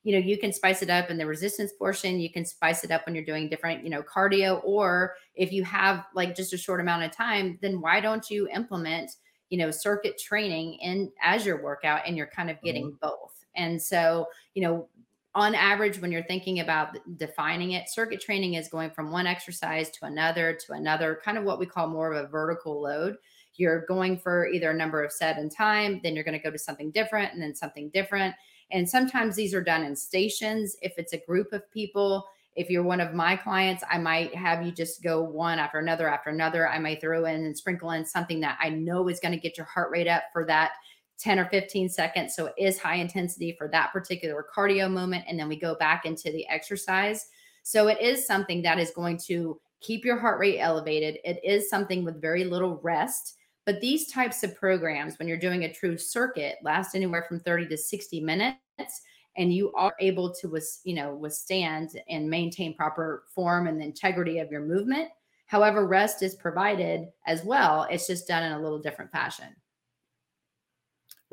you 0.04 0.12
know, 0.12 0.20
you 0.20 0.38
can 0.38 0.52
spice 0.52 0.82
it 0.82 0.90
up 0.90 1.10
in 1.10 1.18
the 1.18 1.26
resistance 1.26 1.72
portion. 1.72 2.20
You 2.20 2.30
can 2.30 2.46
spice 2.46 2.84
it 2.84 2.92
up 2.92 3.06
when 3.06 3.16
you're 3.16 3.26
doing 3.26 3.50
different, 3.50 3.84
you 3.84 3.90
know, 3.90 4.04
cardio. 4.04 4.62
Or 4.66 5.16
if 5.34 5.54
you 5.54 5.64
have 5.64 6.06
like 6.14 6.36
just 6.36 6.54
a 6.54 6.58
short 6.58 6.82
amount 6.82 7.04
of 7.04 7.12
time, 7.12 7.58
then 7.62 7.80
why 7.80 8.02
don't 8.02 8.30
you 8.30 8.48
implement, 8.50 9.10
you 9.50 9.58
know, 9.58 9.72
circuit 9.72 10.20
training 10.20 10.80
in 10.82 11.12
as 11.24 11.46
your 11.46 11.64
workout 11.64 12.02
and 12.06 12.18
you're 12.18 12.28
kind 12.28 12.52
of 12.52 12.62
getting 12.62 12.88
mm-hmm. 12.88 13.08
both. 13.08 13.46
And 13.56 13.82
so, 13.82 14.28
you 14.54 14.62
know, 14.64 14.90
on 15.36 15.54
average, 15.54 16.00
when 16.00 16.14
you're 16.14 16.24
thinking 16.24 16.62
about 16.62 16.98
defining 17.18 17.74
it, 17.74 17.90
circuit 17.90 18.22
training 18.22 18.54
is 18.54 18.70
going 18.70 18.90
from 18.90 19.12
one 19.12 19.28
exercise 19.28 19.90
to 19.92 20.06
another 20.06 20.58
to 20.66 20.74
another, 20.74 21.20
kind 21.24 21.38
of 21.38 21.44
what 21.44 21.60
we 21.60 21.66
call 21.66 21.88
more 21.88 22.14
of 22.14 22.24
a 22.24 22.28
vertical 22.28 22.82
load. 22.82 23.18
You're 23.56 23.86
going 23.86 24.18
for 24.18 24.48
either 24.48 24.72
a 24.72 24.76
number 24.76 25.04
of 25.04 25.12
set 25.12 25.38
and 25.38 25.52
time, 25.52 26.00
then 26.04 26.16
you're 26.16 26.24
going 26.24 26.38
to 26.38 26.44
go 26.44 26.52
to 26.52 26.58
something 26.58 26.90
different 26.92 27.34
and 27.34 27.42
then 27.42 27.54
something 27.54 27.90
different. 27.90 28.34
And 28.72 28.90
sometimes 28.90 29.36
these 29.36 29.54
are 29.54 29.64
done 29.64 29.84
in 29.84 29.96
stations. 29.96 30.78
If 30.82 30.94
it's 30.98 31.14
a 31.14 31.18
group 31.18 31.52
of 31.52 31.70
people, 31.70 32.26
if 32.56 32.70
you're 32.70 32.84
one 32.84 33.02
of 33.02 33.14
my 33.14 33.36
clients, 33.36 33.84
I 33.90 33.98
might 33.98 34.34
have 34.34 34.66
you 34.66 34.72
just 34.72 35.04
go 35.04 35.22
one 35.22 35.60
after 35.60 35.80
another 35.80 36.08
after 36.08 36.30
another. 36.30 36.70
I 36.70 36.80
might 36.80 37.02
throw 37.02 37.26
in 37.26 37.44
and 37.44 37.58
sprinkle 37.58 37.92
in 37.92 38.06
something 38.06 38.40
that 38.40 38.58
I 38.62 38.70
know 38.70 39.10
is 39.10 39.20
going 39.20 39.34
to 39.34 39.40
get 39.40 39.58
your 39.58 39.66
heart 39.66 39.92
rate 39.92 40.08
up 40.08 40.24
for 40.32 40.46
that 40.46 40.72
10 41.18 41.40
or 41.40 41.46
15 41.46 41.90
seconds. 41.90 42.36
So 42.36 42.48
it 42.48 42.56
is 42.58 42.78
high 42.78 42.96
intensity 42.96 43.56
for 43.58 43.68
that 43.70 43.92
particular 43.94 44.46
cardio 44.56 44.92
moment. 44.92 45.26
And 45.28 45.40
then 45.40 45.48
we 45.48 45.60
go 45.60 45.76
back 45.76 46.06
into 46.06 46.32
the 46.32 46.48
exercise. 46.48 47.28
So 47.64 47.88
it 47.88 48.00
is 48.02 48.28
something 48.28 48.62
that 48.64 48.80
is 48.80 48.92
going 48.92 49.18
to 49.26 49.60
keep 49.82 50.06
your 50.06 50.20
heart 50.20 50.40
rate 50.40 50.60
elevated. 50.60 51.20
It 51.24 51.40
is 51.44 51.70
something 51.70 52.04
with 52.04 52.22
very 52.22 52.44
little 52.44 52.80
rest. 52.84 53.38
But 53.66 53.82
these 53.82 54.12
types 54.12 54.44
of 54.44 54.56
programs, 54.56 55.18
when 55.18 55.28
you're 55.28 55.38
doing 55.38 55.64
a 55.64 55.74
true 55.74 55.98
circuit, 55.98 56.58
last 56.62 56.96
anywhere 56.96 57.26
from 57.28 57.40
30 57.40 57.68
to 57.70 57.78
60 57.78 58.22
minutes. 58.22 59.02
And 59.38 59.54
you 59.54 59.74
are 59.74 59.94
able 60.00 60.34
to, 60.36 60.58
you 60.86 60.94
know, 60.94 61.14
withstand 61.16 62.00
and 62.08 62.30
maintain 62.30 62.74
proper 62.74 63.24
form 63.34 63.68
and 63.68 63.82
the 63.82 63.86
integrity 63.86 64.40
of 64.40 64.50
your 64.50 64.62
movement. 64.62 65.10
However, 65.48 65.86
rest 65.86 66.24
is 66.24 66.36
provided 66.36 67.10
as 67.28 67.44
well. 67.44 67.86
It's 67.90 68.08
just 68.08 68.28
done 68.28 68.44
in 68.44 68.54
a 68.54 68.62
little 68.62 68.80
different 68.80 69.12
fashion. 69.12 69.48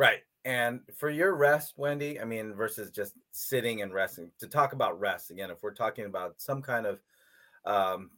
Right. 0.02 0.22
And 0.44 0.80
for 0.98 1.10
your 1.10 1.36
rest, 1.36 1.74
Wendy, 1.76 2.20
I 2.20 2.24
mean, 2.24 2.54
versus 2.54 2.90
just 2.90 3.14
sitting 3.30 3.82
and 3.82 3.94
resting, 3.94 4.32
to 4.40 4.48
talk 4.48 4.72
about 4.72 4.98
rest 4.98 5.30
again, 5.30 5.48
if 5.48 5.62
we're 5.62 5.72
talking 5.72 6.06
about 6.06 6.40
some 6.40 6.60
kind 6.60 6.86
of, 6.86 7.00
um, 7.64 8.10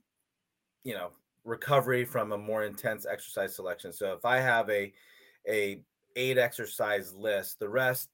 you 0.83 0.95
know, 0.95 1.11
recovery 1.45 2.07
from 2.07 2.33
a 2.33 2.39
more 2.39 2.65
intense 2.65 3.05
exercise 3.05 3.55
selection. 3.55 3.93
So 3.93 4.15
if 4.15 4.25
I 4.25 4.41
have 4.41 4.71
a, 4.71 4.95
a 5.47 5.83
eight 6.17 6.39
exercise 6.39 7.13
list, 7.13 7.59
the 7.59 7.69
rest 7.69 8.09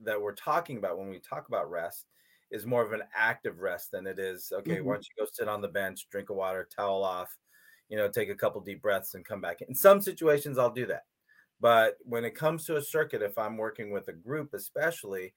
that 0.00 0.20
we're 0.20 0.34
talking 0.34 0.76
about 0.76 0.98
when 0.98 1.08
we 1.08 1.18
talk 1.18 1.48
about 1.48 1.70
rest 1.70 2.04
is 2.50 2.66
more 2.66 2.84
of 2.84 2.92
an 2.92 3.04
active 3.16 3.60
rest 3.60 3.90
than 3.90 4.06
it 4.06 4.18
is, 4.18 4.52
okay, 4.52 4.76
mm-hmm. 4.76 4.88
once 4.88 5.08
you 5.08 5.24
go 5.24 5.30
sit 5.32 5.48
on 5.48 5.62
the 5.62 5.68
bench, 5.68 6.08
drink 6.10 6.28
a 6.28 6.34
water, 6.34 6.68
towel 6.76 7.02
off, 7.02 7.34
you 7.88 7.96
know, 7.96 8.06
take 8.06 8.28
a 8.28 8.34
couple 8.34 8.60
deep 8.60 8.82
breaths 8.82 9.14
and 9.14 9.24
come 9.24 9.40
back. 9.40 9.62
In 9.66 9.74
some 9.74 10.02
situations, 10.02 10.58
I'll 10.58 10.68
do 10.68 10.84
that. 10.88 11.04
But 11.60 11.96
when 12.02 12.24
it 12.24 12.34
comes 12.34 12.64
to 12.66 12.76
a 12.76 12.82
circuit, 12.82 13.22
if 13.22 13.38
I'm 13.38 13.56
working 13.56 13.90
with 13.90 14.08
a 14.08 14.12
group, 14.12 14.54
especially, 14.54 15.32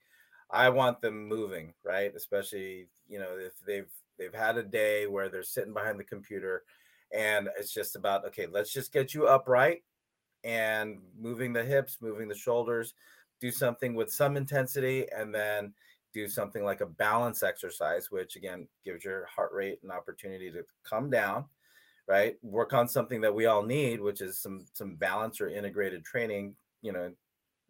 I 0.50 0.68
want 0.70 1.00
them 1.00 1.26
moving, 1.26 1.74
right? 1.84 2.12
Especially, 2.14 2.88
you 3.08 3.18
know, 3.18 3.36
if 3.38 3.52
they've 3.66 3.90
they've 4.18 4.34
had 4.34 4.56
a 4.56 4.62
day 4.62 5.06
where 5.06 5.28
they're 5.28 5.42
sitting 5.42 5.72
behind 5.72 5.98
the 5.98 6.04
computer 6.04 6.64
and 7.12 7.48
it's 7.58 7.72
just 7.72 7.96
about 7.96 8.24
okay, 8.26 8.46
let's 8.46 8.72
just 8.72 8.92
get 8.92 9.14
you 9.14 9.26
upright 9.26 9.84
and 10.44 10.98
moving 11.18 11.52
the 11.52 11.64
hips, 11.64 11.98
moving 12.00 12.28
the 12.28 12.34
shoulders, 12.34 12.94
do 13.40 13.50
something 13.50 13.94
with 13.94 14.12
some 14.12 14.36
intensity 14.36 15.06
and 15.16 15.34
then 15.34 15.72
do 16.12 16.28
something 16.28 16.64
like 16.64 16.80
a 16.80 16.86
balance 16.86 17.42
exercise 17.42 18.10
which 18.10 18.36
again 18.36 18.66
gives 18.84 19.04
your 19.04 19.26
heart 19.26 19.52
rate 19.52 19.78
an 19.82 19.90
opportunity 19.90 20.50
to 20.50 20.64
come 20.82 21.10
down 21.10 21.44
right 22.08 22.36
work 22.42 22.72
on 22.72 22.88
something 22.88 23.20
that 23.20 23.34
we 23.34 23.46
all 23.46 23.62
need 23.62 24.00
which 24.00 24.20
is 24.20 24.38
some 24.38 24.64
some 24.72 24.96
balance 24.96 25.40
or 25.40 25.48
integrated 25.48 26.04
training 26.04 26.54
you 26.80 26.92
know 26.92 27.10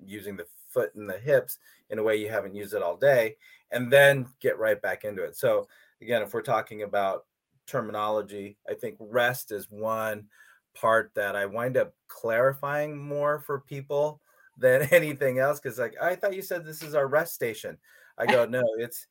using 0.04 0.36
the 0.36 0.46
foot 0.70 0.94
and 0.94 1.08
the 1.08 1.18
hips 1.18 1.58
in 1.90 1.98
a 1.98 2.02
way 2.02 2.16
you 2.16 2.28
haven't 2.28 2.54
used 2.54 2.74
it 2.74 2.82
all 2.82 2.96
day, 2.96 3.36
and 3.70 3.92
then 3.92 4.26
get 4.40 4.58
right 4.58 4.80
back 4.80 5.04
into 5.04 5.22
it. 5.22 5.36
So 5.36 5.68
again, 6.00 6.22
if 6.22 6.32
we're 6.32 6.42
talking 6.42 6.82
about 6.82 7.24
terminology, 7.66 8.56
I 8.68 8.74
think 8.74 8.96
rest 9.00 9.52
is 9.52 9.70
one 9.70 10.26
part 10.74 11.10
that 11.14 11.36
I 11.36 11.46
wind 11.46 11.76
up 11.76 11.92
clarifying 12.08 12.96
more 12.96 13.40
for 13.40 13.60
people 13.60 14.20
than 14.56 14.82
anything 14.90 15.38
else. 15.38 15.60
Cause 15.60 15.78
like, 15.78 15.94
I 16.00 16.14
thought 16.14 16.36
you 16.36 16.42
said 16.42 16.64
this 16.64 16.82
is 16.82 16.94
our 16.94 17.08
rest 17.08 17.34
station. 17.34 17.76
I 18.16 18.26
go, 18.26 18.44
no, 18.48 18.62
it's 18.78 19.06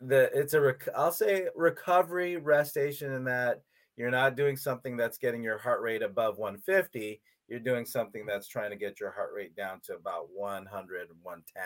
the, 0.00 0.30
it's 0.38 0.54
a, 0.54 0.60
rec- 0.60 0.88
I'll 0.96 1.12
say 1.12 1.48
recovery 1.54 2.36
rest 2.36 2.70
station 2.70 3.12
in 3.12 3.24
that 3.24 3.62
you're 3.98 4.10
not 4.12 4.36
doing 4.36 4.56
something 4.56 4.96
that's 4.96 5.18
getting 5.18 5.42
your 5.42 5.58
heart 5.58 5.82
rate 5.82 6.02
above 6.02 6.38
150. 6.38 7.20
You're 7.48 7.58
doing 7.58 7.84
something 7.84 8.24
that's 8.24 8.46
trying 8.46 8.70
to 8.70 8.76
get 8.76 9.00
your 9.00 9.10
heart 9.10 9.32
rate 9.34 9.56
down 9.56 9.80
to 9.86 9.96
about 9.96 10.28
100, 10.32 11.08
110. 11.22 11.64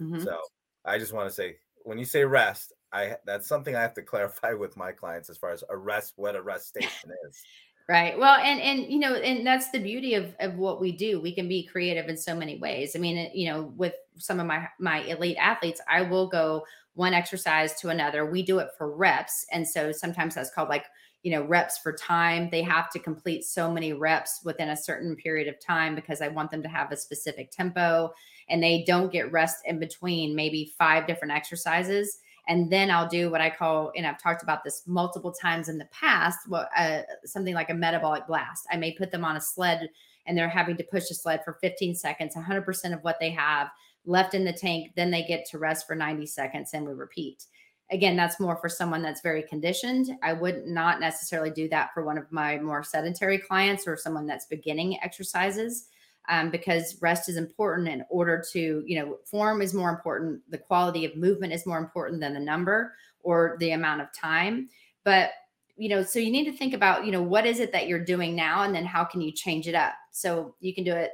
Mm-hmm. 0.00 0.24
So 0.24 0.38
I 0.86 0.98
just 0.98 1.12
want 1.12 1.28
to 1.28 1.34
say, 1.34 1.56
when 1.82 1.98
you 1.98 2.06
say 2.06 2.24
rest, 2.24 2.72
I 2.92 3.16
that's 3.26 3.46
something 3.46 3.76
I 3.76 3.82
have 3.82 3.94
to 3.94 4.02
clarify 4.10 4.54
with 4.54 4.76
my 4.78 4.90
clients 4.90 5.28
as 5.28 5.36
far 5.36 5.50
as 5.50 5.62
a 5.68 5.76
rest, 5.76 6.14
what 6.16 6.34
a 6.34 6.42
rest 6.42 6.68
station 6.68 7.10
is. 7.28 7.42
Right. 7.90 8.16
Well, 8.16 8.38
and 8.38 8.60
and 8.60 8.90
you 8.90 9.00
know, 9.00 9.14
and 9.16 9.44
that's 9.44 9.70
the 9.70 9.80
beauty 9.80 10.14
of 10.14 10.34
of 10.38 10.54
what 10.54 10.80
we 10.80 10.92
do. 10.92 11.20
We 11.20 11.34
can 11.34 11.48
be 11.48 11.66
creative 11.66 12.08
in 12.08 12.16
so 12.16 12.36
many 12.36 12.56
ways. 12.56 12.94
I 12.94 13.00
mean, 13.00 13.30
you 13.34 13.50
know, 13.50 13.72
with 13.76 13.94
some 14.16 14.38
of 14.38 14.46
my 14.46 14.68
my 14.78 15.00
elite 15.00 15.36
athletes, 15.38 15.80
I 15.88 16.02
will 16.02 16.28
go 16.28 16.64
one 16.94 17.14
exercise 17.14 17.74
to 17.80 17.88
another. 17.88 18.30
We 18.30 18.42
do 18.42 18.58
it 18.58 18.68
for 18.76 18.94
reps, 18.94 19.46
and 19.52 19.66
so 19.66 19.92
sometimes 19.92 20.34
that's 20.34 20.50
called 20.50 20.68
like 20.68 20.86
you 21.22 21.30
know 21.30 21.44
reps 21.44 21.78
for 21.78 21.92
time. 21.92 22.48
They 22.50 22.62
have 22.62 22.90
to 22.90 22.98
complete 22.98 23.44
so 23.44 23.70
many 23.72 23.92
reps 23.92 24.40
within 24.44 24.70
a 24.70 24.76
certain 24.76 25.16
period 25.16 25.48
of 25.48 25.60
time 25.64 25.94
because 25.94 26.20
I 26.20 26.28
want 26.28 26.50
them 26.50 26.62
to 26.62 26.68
have 26.68 26.92
a 26.92 26.96
specific 26.96 27.50
tempo, 27.50 28.12
and 28.48 28.62
they 28.62 28.84
don't 28.86 29.12
get 29.12 29.32
rest 29.32 29.58
in 29.64 29.78
between 29.78 30.34
maybe 30.34 30.72
five 30.78 31.06
different 31.06 31.32
exercises 31.32 32.18
and 32.50 32.68
then 32.68 32.90
I'll 32.90 33.08
do 33.08 33.30
what 33.30 33.40
I 33.40 33.48
call, 33.48 33.92
and 33.96 34.04
I've 34.04 34.20
talked 34.20 34.42
about 34.42 34.64
this 34.64 34.82
multiple 34.84 35.32
times 35.32 35.68
in 35.68 35.78
the 35.78 35.88
past, 35.92 36.38
what 36.48 36.68
uh, 36.76 37.02
something 37.24 37.54
like 37.54 37.70
a 37.70 37.74
metabolic 37.74 38.26
blast. 38.26 38.66
I 38.72 38.76
may 38.76 38.92
put 38.92 39.12
them 39.12 39.24
on 39.24 39.36
a 39.36 39.40
sled 39.40 39.88
and 40.26 40.36
they're 40.36 40.48
having 40.48 40.76
to 40.76 40.84
push 40.84 41.10
a 41.10 41.14
sled 41.14 41.42
for 41.44 41.58
15 41.60 41.94
seconds, 41.94 42.34
100% 42.34 42.92
of 42.92 43.02
what 43.02 43.18
they 43.20 43.30
have 43.30 43.68
left 44.04 44.34
in 44.34 44.44
the 44.44 44.52
tank. 44.52 44.92
Then 44.96 45.10
they 45.10 45.22
get 45.22 45.46
to 45.46 45.58
rest 45.58 45.86
for 45.86 45.94
90 45.94 46.26
seconds 46.26 46.70
and 46.74 46.86
we 46.86 46.92
repeat. 46.92 47.46
Again, 47.92 48.16
that's 48.16 48.38
more 48.38 48.56
for 48.56 48.68
someone 48.68 49.02
that's 49.02 49.20
very 49.20 49.42
conditioned. 49.42 50.10
I 50.22 50.32
would 50.32 50.66
not 50.66 51.00
necessarily 51.00 51.50
do 51.50 51.68
that 51.70 51.90
for 51.92 52.04
one 52.04 52.18
of 52.18 52.30
my 52.30 52.58
more 52.58 52.84
sedentary 52.84 53.38
clients 53.38 53.86
or 53.86 53.96
someone 53.96 54.26
that's 54.26 54.46
beginning 54.46 54.98
exercises 55.02 55.88
um, 56.28 56.50
because 56.50 56.96
rest 57.02 57.28
is 57.28 57.36
important 57.36 57.88
in 57.88 58.04
order 58.08 58.42
to, 58.52 58.84
you 58.86 59.00
know, 59.00 59.18
form 59.24 59.60
is 59.60 59.74
more 59.74 59.90
important. 59.90 60.40
The 60.50 60.58
quality 60.58 61.04
of 61.04 61.16
movement 61.16 61.52
is 61.52 61.66
more 61.66 61.78
important 61.78 62.20
than 62.20 62.34
the 62.34 62.40
number 62.40 62.94
or 63.22 63.56
the 63.58 63.72
amount 63.72 64.02
of 64.02 64.12
time. 64.12 64.68
But, 65.02 65.30
you 65.76 65.88
know, 65.88 66.04
so 66.04 66.20
you 66.20 66.30
need 66.30 66.44
to 66.44 66.56
think 66.56 66.74
about, 66.74 67.04
you 67.04 67.10
know, 67.10 67.22
what 67.22 67.46
is 67.46 67.58
it 67.58 67.72
that 67.72 67.88
you're 67.88 68.04
doing 68.04 68.36
now 68.36 68.62
and 68.62 68.72
then 68.72 68.84
how 68.84 69.02
can 69.02 69.20
you 69.20 69.32
change 69.32 69.66
it 69.66 69.74
up? 69.74 69.94
So 70.12 70.54
you 70.60 70.72
can 70.72 70.84
do 70.84 70.92
it, 70.92 71.10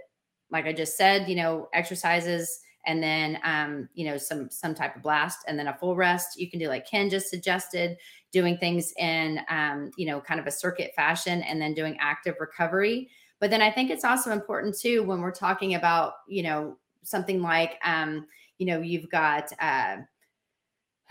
like 0.50 0.66
I 0.66 0.74
just 0.74 0.98
said, 0.98 1.28
you 1.28 1.36
know, 1.36 1.68
exercises 1.72 2.60
and 2.86 3.02
then 3.02 3.38
um, 3.44 3.88
you 3.94 4.06
know 4.06 4.16
some 4.16 4.48
some 4.50 4.74
type 4.74 4.96
of 4.96 5.02
blast 5.02 5.40
and 5.46 5.58
then 5.58 5.68
a 5.68 5.74
full 5.74 5.96
rest 5.96 6.38
you 6.40 6.50
can 6.50 6.58
do 6.58 6.68
like 6.68 6.88
ken 6.88 7.10
just 7.10 7.28
suggested 7.28 7.96
doing 8.32 8.56
things 8.58 8.92
in 8.98 9.40
um, 9.48 9.90
you 9.96 10.06
know 10.06 10.20
kind 10.20 10.40
of 10.40 10.46
a 10.46 10.50
circuit 10.50 10.92
fashion 10.96 11.42
and 11.42 11.60
then 11.60 11.74
doing 11.74 11.96
active 12.00 12.34
recovery 12.40 13.08
but 13.40 13.50
then 13.50 13.62
I 13.62 13.70
think 13.70 13.90
it's 13.90 14.04
also 14.04 14.32
important 14.32 14.78
too 14.78 15.02
when 15.02 15.20
we're 15.20 15.30
talking 15.30 15.74
about, 15.74 16.14
you 16.26 16.42
know, 16.42 16.78
something 17.02 17.42
like, 17.42 17.78
um, 17.84 18.26
you 18.58 18.66
know, 18.66 18.80
you've 18.80 19.10
got, 19.10 19.52
uh, 19.60 19.98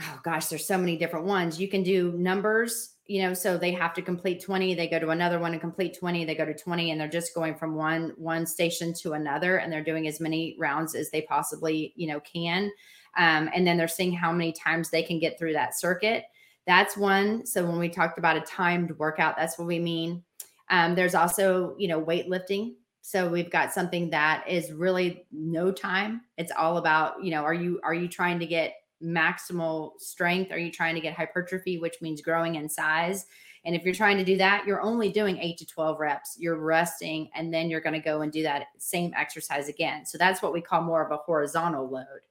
oh 0.01 0.19
gosh, 0.23 0.47
there's 0.47 0.65
so 0.65 0.77
many 0.77 0.97
different 0.97 1.25
ones. 1.25 1.59
You 1.59 1.67
can 1.67 1.83
do 1.83 2.11
numbers, 2.13 2.94
you 3.07 3.21
know, 3.21 3.33
so 3.33 3.57
they 3.57 3.71
have 3.71 3.93
to 3.93 4.01
complete 4.01 4.41
20, 4.43 4.73
they 4.73 4.87
go 4.87 4.99
to 4.99 5.09
another 5.09 5.39
one 5.39 5.51
and 5.51 5.61
complete 5.61 5.97
20, 5.97 6.25
they 6.25 6.33
go 6.35 6.45
to 6.45 6.53
20, 6.53 6.91
and 6.91 6.99
they're 6.99 7.07
just 7.07 7.35
going 7.35 7.55
from 7.55 7.75
one 7.75 8.13
one 8.17 8.45
station 8.45 8.93
to 9.01 9.13
another, 9.13 9.57
and 9.57 9.71
they're 9.71 9.83
doing 9.83 10.07
as 10.07 10.19
many 10.19 10.55
rounds 10.59 10.95
as 10.95 11.11
they 11.11 11.21
possibly, 11.21 11.93
you 11.95 12.07
know, 12.07 12.19
can. 12.21 12.71
Um, 13.17 13.49
and 13.53 13.65
then 13.65 13.77
they're 13.77 13.87
seeing 13.87 14.13
how 14.13 14.31
many 14.31 14.51
times 14.51 14.89
they 14.89 15.03
can 15.03 15.19
get 15.19 15.37
through 15.37 15.53
that 15.53 15.77
circuit. 15.77 16.25
That's 16.65 16.97
one. 16.97 17.45
So 17.45 17.65
when 17.65 17.77
we 17.77 17.89
talked 17.89 18.17
about 18.17 18.37
a 18.37 18.41
timed 18.41 18.97
workout, 18.97 19.37
that's 19.37 19.57
what 19.57 19.67
we 19.67 19.79
mean. 19.79 20.23
Um, 20.69 20.95
there's 20.95 21.15
also, 21.15 21.75
you 21.77 21.87
know, 21.87 22.03
weightlifting. 22.03 22.73
So 23.01 23.29
we've 23.29 23.51
got 23.51 23.71
something 23.71 24.09
that 24.09 24.45
is 24.47 24.71
really 24.71 25.27
no 25.31 25.71
time. 25.71 26.21
It's 26.37 26.51
all 26.57 26.77
about, 26.77 27.23
you 27.23 27.29
know, 27.29 27.43
are 27.43 27.53
you 27.53 27.79
are 27.83 27.93
you 27.93 28.07
trying 28.07 28.39
to 28.39 28.47
get 28.47 28.73
maximal 29.03 29.99
strength? 29.99 30.51
Are 30.51 30.57
you 30.57 30.71
trying 30.71 30.95
to 30.95 31.01
get 31.01 31.13
hypertrophy, 31.13 31.77
which 31.77 32.01
means 32.01 32.21
growing 32.21 32.55
in 32.55 32.69
size? 32.69 33.25
And 33.65 33.75
if 33.75 33.83
you're 33.83 33.95
trying 33.95 34.17
to 34.17 34.23
do 34.23 34.37
that, 34.37 34.65
you're 34.65 34.81
only 34.81 35.11
doing 35.11 35.37
eight 35.37 35.57
to 35.57 35.65
12 35.65 35.99
reps. 35.99 36.37
You're 36.39 36.59
resting, 36.59 37.29
and 37.35 37.53
then 37.53 37.69
you're 37.69 37.81
going 37.81 37.93
to 37.93 37.99
go 37.99 38.21
and 38.21 38.31
do 38.31 38.43
that 38.43 38.67
same 38.77 39.11
exercise 39.17 39.69
again. 39.69 40.05
So 40.05 40.17
that's 40.17 40.41
what 40.41 40.53
we 40.53 40.61
call 40.61 40.81
more 40.81 41.03
of 41.03 41.11
a 41.11 41.17
horizontal 41.17 41.89
load. 41.89 42.21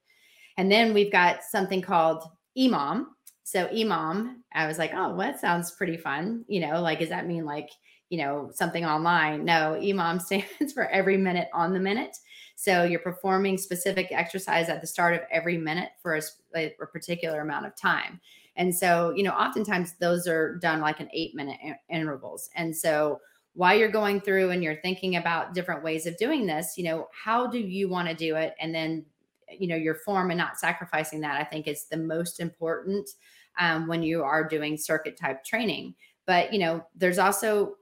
And 0.57 0.71
then 0.71 0.93
we've 0.93 1.11
got 1.11 1.43
something 1.43 1.81
called 1.81 2.23
EMOM. 2.57 3.07
So 3.43 3.67
EMOM, 3.67 4.37
I 4.53 4.65
was 4.65 4.77
like, 4.77 4.91
oh, 4.93 5.09
well, 5.09 5.17
that 5.17 5.41
sounds 5.41 5.71
pretty 5.71 5.97
fun. 5.97 6.45
You 6.47 6.61
know, 6.61 6.81
like, 6.81 6.99
does 6.99 7.09
that 7.09 7.27
mean 7.27 7.45
like 7.45 7.69
you 8.09 8.17
know, 8.19 8.49
something 8.53 8.85
online. 8.85 9.45
No, 9.45 9.77
EMOM 9.81 10.21
stands 10.25 10.73
for 10.73 10.87
every 10.87 11.17
minute 11.17 11.49
on 11.53 11.73
the 11.73 11.79
minute. 11.79 12.17
So 12.55 12.83
you're 12.83 12.99
performing 12.99 13.57
specific 13.57 14.07
exercise 14.11 14.69
at 14.69 14.81
the 14.81 14.87
start 14.87 15.13
of 15.13 15.21
every 15.29 15.57
minute 15.57 15.89
for 16.01 16.15
a, 16.15 16.21
a 16.55 16.85
particular 16.85 17.41
amount 17.41 17.65
of 17.65 17.75
time. 17.75 18.19
And 18.55 18.73
so, 18.73 19.13
you 19.15 19.23
know, 19.23 19.31
oftentimes 19.31 19.95
those 19.99 20.27
are 20.27 20.55
done 20.55 20.79
like 20.79 20.99
an 20.99 21.09
eight 21.13 21.35
minute 21.35 21.59
intervals. 21.89 22.49
And 22.55 22.75
so, 22.75 23.19
while 23.53 23.77
you're 23.77 23.89
going 23.89 24.19
through 24.19 24.49
and 24.49 24.61
you're 24.61 24.81
thinking 24.81 25.15
about 25.15 25.53
different 25.53 25.81
ways 25.81 26.05
of 26.05 26.17
doing 26.17 26.45
this, 26.45 26.73
you 26.77 26.83
know, 26.83 27.07
how 27.13 27.47
do 27.47 27.57
you 27.57 27.87
want 27.87 28.09
to 28.09 28.13
do 28.13 28.35
it? 28.35 28.53
And 28.59 28.75
then, 28.75 29.05
you 29.49 29.67
know, 29.67 29.77
your 29.77 29.95
form 29.95 30.29
and 30.29 30.37
not 30.37 30.59
sacrificing 30.59 31.21
that, 31.21 31.39
I 31.39 31.45
think 31.45 31.65
is 31.65 31.85
the 31.85 31.95
most 31.95 32.41
important 32.41 33.09
um, 33.57 33.87
when 33.87 34.03
you 34.03 34.23
are 34.23 34.45
doing 34.45 34.75
circuit 34.75 35.17
type 35.17 35.45
training. 35.45 35.95
But, 36.25 36.51
you 36.51 36.59
know, 36.59 36.85
there's 36.95 37.17
also 37.17 37.75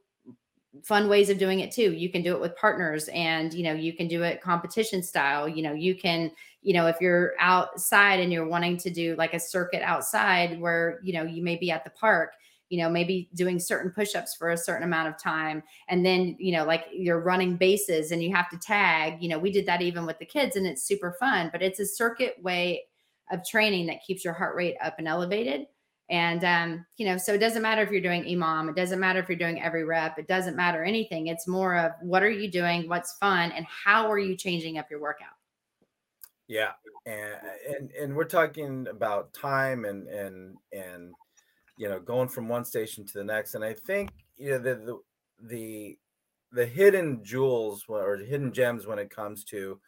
fun 0.83 1.07
ways 1.07 1.29
of 1.29 1.37
doing 1.37 1.59
it 1.59 1.71
too. 1.71 1.93
You 1.93 2.09
can 2.09 2.23
do 2.23 2.33
it 2.33 2.41
with 2.41 2.55
partners 2.55 3.07
and, 3.09 3.53
you 3.53 3.63
know, 3.63 3.73
you 3.73 3.93
can 3.93 4.07
do 4.07 4.23
it 4.23 4.41
competition 4.41 5.03
style. 5.03 5.47
You 5.47 5.61
know, 5.61 5.73
you 5.73 5.95
can, 5.95 6.31
you 6.61 6.73
know, 6.73 6.87
if 6.87 6.97
you're 6.99 7.33
outside 7.39 8.19
and 8.19 8.33
you're 8.33 8.47
wanting 8.47 8.77
to 8.77 8.89
do 8.89 9.15
like 9.15 9.33
a 9.33 9.39
circuit 9.39 9.83
outside 9.83 10.59
where, 10.59 10.99
you 11.03 11.13
know, 11.13 11.23
you 11.23 11.43
may 11.43 11.57
be 11.57 11.69
at 11.69 11.83
the 11.83 11.91
park, 11.91 12.33
you 12.69 12.79
know, 12.79 12.89
maybe 12.89 13.29
doing 13.35 13.59
certain 13.59 13.91
push-ups 13.91 14.35
for 14.35 14.49
a 14.49 14.57
certain 14.57 14.83
amount 14.83 15.07
of 15.07 15.21
time. 15.21 15.61
And 15.89 16.03
then, 16.03 16.35
you 16.39 16.51
know, 16.51 16.65
like 16.65 16.85
you're 16.91 17.19
running 17.19 17.55
bases 17.55 18.11
and 18.11 18.23
you 18.23 18.33
have 18.33 18.49
to 18.49 18.57
tag, 18.57 19.21
you 19.21 19.29
know, 19.29 19.37
we 19.37 19.51
did 19.51 19.67
that 19.67 19.83
even 19.83 20.07
with 20.07 20.17
the 20.17 20.25
kids 20.25 20.55
and 20.55 20.65
it's 20.65 20.83
super 20.83 21.15
fun, 21.19 21.49
but 21.51 21.61
it's 21.61 21.79
a 21.79 21.85
circuit 21.85 22.35
way 22.41 22.85
of 23.31 23.47
training 23.47 23.85
that 23.87 24.03
keeps 24.05 24.25
your 24.25 24.33
heart 24.33 24.55
rate 24.55 24.75
up 24.83 24.95
and 24.97 25.07
elevated 25.07 25.67
and, 26.09 26.43
um, 26.43 26.85
you 26.97 27.05
know, 27.05 27.17
so 27.17 27.33
it 27.33 27.39
doesn't 27.39 27.61
matter 27.61 27.81
if 27.81 27.89
you're 27.89 28.01
doing 28.01 28.23
EMOM, 28.23 28.69
it 28.69 28.75
doesn't 28.75 28.99
matter 28.99 29.19
if 29.19 29.29
you're 29.29 29.37
doing 29.37 29.61
every 29.61 29.83
rep, 29.83 30.19
it 30.19 30.27
doesn't 30.27 30.55
matter 30.55 30.83
anything. 30.83 31.27
It's 31.27 31.47
more 31.47 31.77
of 31.77 31.93
what 32.01 32.23
are 32.23 32.29
you 32.29 32.51
doing, 32.51 32.89
what's 32.89 33.13
fun, 33.13 33.51
and 33.51 33.65
how 33.65 34.11
are 34.11 34.19
you 34.19 34.35
changing 34.35 34.77
up 34.77 34.91
your 34.91 34.99
workout? 34.99 35.29
Yeah. 36.47 36.71
And, 37.05 37.35
and, 37.67 37.91
and 37.91 38.15
we're 38.15 38.25
talking 38.25 38.87
about 38.89 39.33
time 39.33 39.85
and, 39.85 40.07
and, 40.07 40.57
and, 40.71 41.13
you 41.77 41.89
know, 41.89 41.99
going 41.99 42.27
from 42.27 42.49
one 42.49 42.65
station 42.65 43.05
to 43.05 43.13
the 43.13 43.23
next. 43.23 43.55
And 43.55 43.63
I 43.63 43.73
think, 43.73 44.11
you 44.37 44.51
know, 44.51 44.59
the, 44.59 44.75
the, 44.75 44.99
the, 45.41 45.97
the 46.51 46.65
hidden 46.65 47.23
jewels 47.23 47.85
or 47.87 48.17
hidden 48.17 48.51
gems 48.51 48.85
when 48.85 48.99
it 48.99 49.09
comes 49.09 49.43
to 49.45 49.79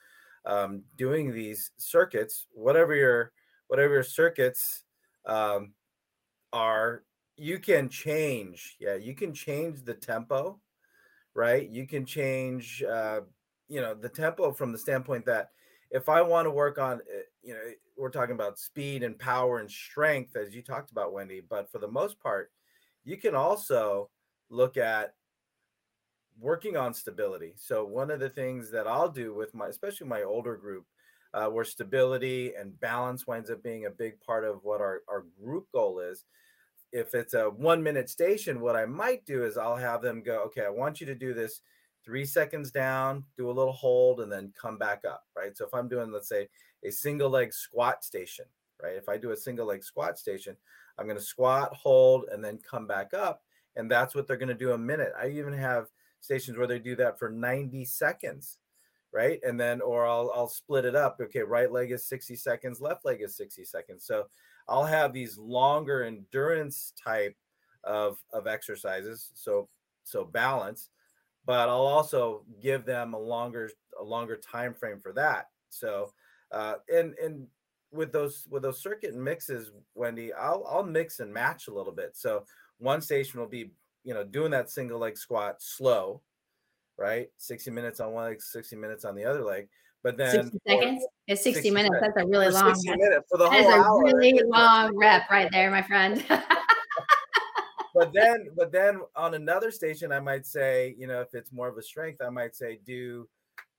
um, 0.46 0.84
doing 0.98 1.34
these 1.34 1.72
circuits, 1.78 2.48
whatever 2.54 2.96
your, 2.96 3.32
whatever 3.68 3.96
your 3.96 4.04
circuits, 4.04 4.84
um, 5.26 5.74
are 6.56 7.04
you 7.38 7.60
can 7.60 7.90
change 7.90 8.78
yeah 8.80 8.96
you 8.96 9.14
can 9.14 9.34
change 9.34 9.84
the 9.84 9.94
tempo 9.94 10.60
right? 11.36 11.70
You 11.70 11.86
can 11.86 12.06
change 12.06 12.82
uh 12.84 13.22
you 13.68 13.82
know 13.82 13.94
the 13.94 14.10
tempo 14.10 14.52
from 14.54 14.72
the 14.72 14.78
standpoint 14.78 15.26
that 15.26 15.50
if 15.92 16.08
i 16.08 16.22
want 16.22 16.46
to 16.46 16.52
work 16.52 16.78
on 16.78 17.02
eh, 17.14 17.22
you 17.44 17.54
know 17.54 17.60
we're 17.98 18.10
talking 18.10 18.36
about 18.36 18.60
speed 18.60 19.04
and 19.04 19.18
power 19.18 19.60
and 19.60 19.70
strength 19.70 20.36
as 20.36 20.54
you 20.54 20.62
talked 20.62 20.92
about 20.92 21.14
wendy 21.14 21.42
but 21.48 21.72
for 21.72 21.80
the 21.80 21.88
most 21.88 22.20
part 22.20 22.52
you 23.04 23.18
can 23.18 23.36
also 23.36 24.10
look 24.50 24.78
at 24.78 25.16
working 26.40 26.76
on 26.78 26.94
stability. 26.94 27.54
So 27.56 27.86
one 27.86 28.12
of 28.12 28.20
the 28.20 28.30
things 28.30 28.70
that 28.72 28.88
i'll 28.88 29.10
do 29.10 29.34
with 29.34 29.54
my 29.54 29.68
especially 29.68 30.08
my 30.08 30.24
older 30.24 30.56
group 30.56 30.86
uh, 31.34 31.48
where 31.48 31.66
stability 31.66 32.54
and 32.56 32.80
balance 32.80 33.28
winds 33.28 33.50
up 33.50 33.62
being 33.64 33.86
a 33.86 33.90
big 33.90 34.20
part 34.22 34.46
of 34.46 34.60
what 34.64 34.80
our, 34.80 35.02
our 35.10 35.26
group 35.44 35.68
goal 35.74 36.00
is 36.00 36.26
if 36.96 37.14
it's 37.14 37.34
a 37.34 37.50
one 37.50 37.84
minute 37.84 38.10
station, 38.10 38.62
what 38.62 38.78
I 38.78 38.86
might 38.86 39.26
do 39.26 39.44
is 39.44 39.58
I'll 39.58 39.76
have 39.76 40.02
them 40.02 40.24
go, 40.24 40.44
okay, 40.44 40.64
I 40.66 40.70
want 40.70 41.02
you 41.02 41.06
to 41.08 41.14
do 41.14 41.34
this 41.34 41.60
three 42.06 42.26
seconds 42.26 42.72
down, 42.72 43.26
do 43.36 43.50
a 43.50 43.52
little 43.52 43.74
hold, 43.74 44.22
and 44.22 44.32
then 44.32 44.54
come 44.60 44.78
back 44.78 45.04
up, 45.06 45.26
right? 45.36 45.58
So 45.58 45.66
if 45.66 45.74
I'm 45.74 45.90
doing, 45.90 46.10
let's 46.10 46.30
say, 46.30 46.48
a 46.86 46.92
single 46.92 47.30
leg 47.30 47.54
squat 47.54 48.06
station, 48.06 48.46
right? 48.82 48.96
If 48.96 49.10
I 49.10 49.18
do 49.18 49.32
a 49.32 49.38
single 49.38 49.66
leg 49.66 49.84
squat 49.84 50.18
station, 50.18 50.56
I'm 50.98 51.06
going 51.06 51.18
to 51.18 51.24
squat, 51.24 51.76
hold, 51.76 52.26
and 52.32 52.42
then 52.42 52.60
come 52.60 52.88
back 52.88 53.14
up. 53.14 53.42
And 53.76 53.92
that's 53.92 54.16
what 54.16 54.26
they're 54.26 54.38
going 54.38 54.48
to 54.48 54.54
do 54.56 54.72
a 54.72 54.78
minute. 54.78 55.12
I 55.22 55.28
even 55.28 55.52
have 55.52 55.88
stations 56.22 56.58
where 56.58 56.68
they 56.68 56.80
do 56.80 56.96
that 56.96 57.20
for 57.20 57.30
90 57.30 57.84
seconds, 57.84 58.60
right? 59.12 59.42
And 59.44 59.60
then, 59.60 59.82
or 59.82 60.06
I'll, 60.06 60.32
I'll 60.34 60.48
split 60.48 60.86
it 60.86 60.96
up. 60.96 61.18
Okay, 61.20 61.42
right 61.42 61.70
leg 61.70 61.92
is 61.92 62.06
60 62.06 62.38
seconds, 62.38 62.80
left 62.80 63.04
leg 63.04 63.22
is 63.22 63.36
60 63.36 63.66
seconds. 63.66 64.06
So 64.06 64.28
I'll 64.68 64.86
have 64.86 65.14
these 65.14 65.38
longer 65.38 66.04
endurance 66.04 66.94
type 67.02 67.36
of, 67.84 68.18
of 68.34 68.48
exercises. 68.48 69.32
So, 69.36 69.70
so 70.04 70.24
balance, 70.24 70.90
but 71.46 71.70
I'll 71.70 71.78
also 71.78 72.44
give 72.62 72.86
them 72.86 73.14
a 73.14 73.20
longer, 73.20 73.70
a 74.00 74.04
longer 74.04 74.38
time 74.38 74.74
frame 74.74 75.00
for 75.00 75.14
that. 75.14 75.50
So, 75.70 76.12
uh, 76.52 76.76
and, 76.90 77.14
and 77.22 77.48
with 77.96 78.12
those 78.12 78.46
with 78.50 78.62
those 78.62 78.82
circuit 78.82 79.16
mixes, 79.16 79.72
Wendy, 79.96 80.34
I'll 80.34 80.66
I'll 80.70 80.84
mix 80.84 81.20
and 81.20 81.34
match 81.34 81.68
a 81.68 81.74
little 81.74 81.94
bit. 81.94 82.16
So 82.16 82.46
one 82.78 83.02
station 83.02 83.40
will 83.40 83.48
be 83.48 83.72
you 84.04 84.14
know 84.14 84.24
doing 84.24 84.52
that 84.52 84.70
single 84.70 85.00
leg 85.00 85.18
squat 85.18 85.62
slow, 85.62 86.22
right? 86.98 87.30
60 87.38 87.72
minutes 87.72 88.00
on 88.00 88.12
one 88.12 88.26
leg, 88.26 88.42
60 88.42 88.76
minutes 88.76 89.06
on 89.06 89.16
the 89.16 89.26
other 89.26 89.44
leg. 89.44 89.70
But 90.06 90.18
then 90.18 90.52
60 90.52 90.60
seconds 90.68 91.06
It's 91.26 91.42
60, 91.42 91.54
60 91.64 91.72
minutes. 91.72 91.96
That's 92.00 92.14
a 92.18 92.28
really 92.28 92.50
long 92.50 92.76
60 92.76 92.92
minutes 92.92 93.26
for 93.28 93.40
the 93.40 93.50
that 93.50 93.54
whole 93.54 93.60
is 93.60 93.76
a 93.76 93.80
hour. 93.80 94.04
really 94.04 94.40
long 94.46 94.96
rep 94.96 95.28
right 95.32 95.50
there, 95.52 95.72
my 95.72 95.82
friend. 95.82 96.24
but 97.96 98.14
then 98.14 98.50
but 98.56 98.72
then 98.72 99.02
on 99.16 99.34
another 99.34 99.72
station, 99.72 100.12
I 100.12 100.20
might 100.20 100.46
say, 100.46 100.94
you 100.96 101.08
know, 101.08 101.22
if 101.22 101.34
it's 101.34 101.52
more 101.52 101.68
of 101.68 101.78
a 101.80 101.82
strength, 101.82 102.22
I 102.22 102.30
might 102.30 102.56
say 102.56 102.80
do 102.86 103.28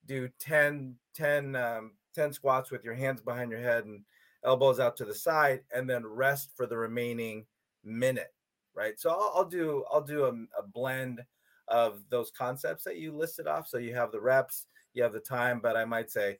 do 0.07 0.29
10, 0.41 0.97
10 1.15 1.55
um, 1.55 1.93
10 2.17 2.33
squats 2.33 2.73
with 2.73 2.83
your 2.83 2.95
hands 2.95 3.21
behind 3.21 3.53
your 3.53 3.61
head 3.61 3.85
and 3.85 4.01
elbows 4.45 4.81
out 4.81 4.97
to 4.97 5.05
the 5.05 5.15
side 5.15 5.61
and 5.73 5.89
then 5.89 6.05
rest 6.05 6.51
for 6.57 6.67
the 6.67 6.77
remaining 6.77 7.45
minute 7.85 8.33
right 8.75 8.99
so 8.99 9.11
i'll, 9.11 9.33
I'll 9.35 9.45
do 9.45 9.85
i'll 9.93 10.01
do 10.01 10.25
a, 10.25 10.31
a, 10.59 10.67
blend 10.73 11.25
of 11.67 12.03
those 12.11 12.31
concepts 12.31 12.85
that 12.85 12.97
you 12.97 13.13
listed 13.13 13.49
off 13.49 13.67
so 13.67 13.79
you 13.79 13.95
have 13.95 14.13
the 14.13 14.21
reps 14.21 14.67
you 14.97 15.03
have 15.03 15.13
the 15.13 15.21
time 15.21 15.61
but 15.61 15.77
i 15.77 15.85
might 15.85 16.11
say 16.11 16.39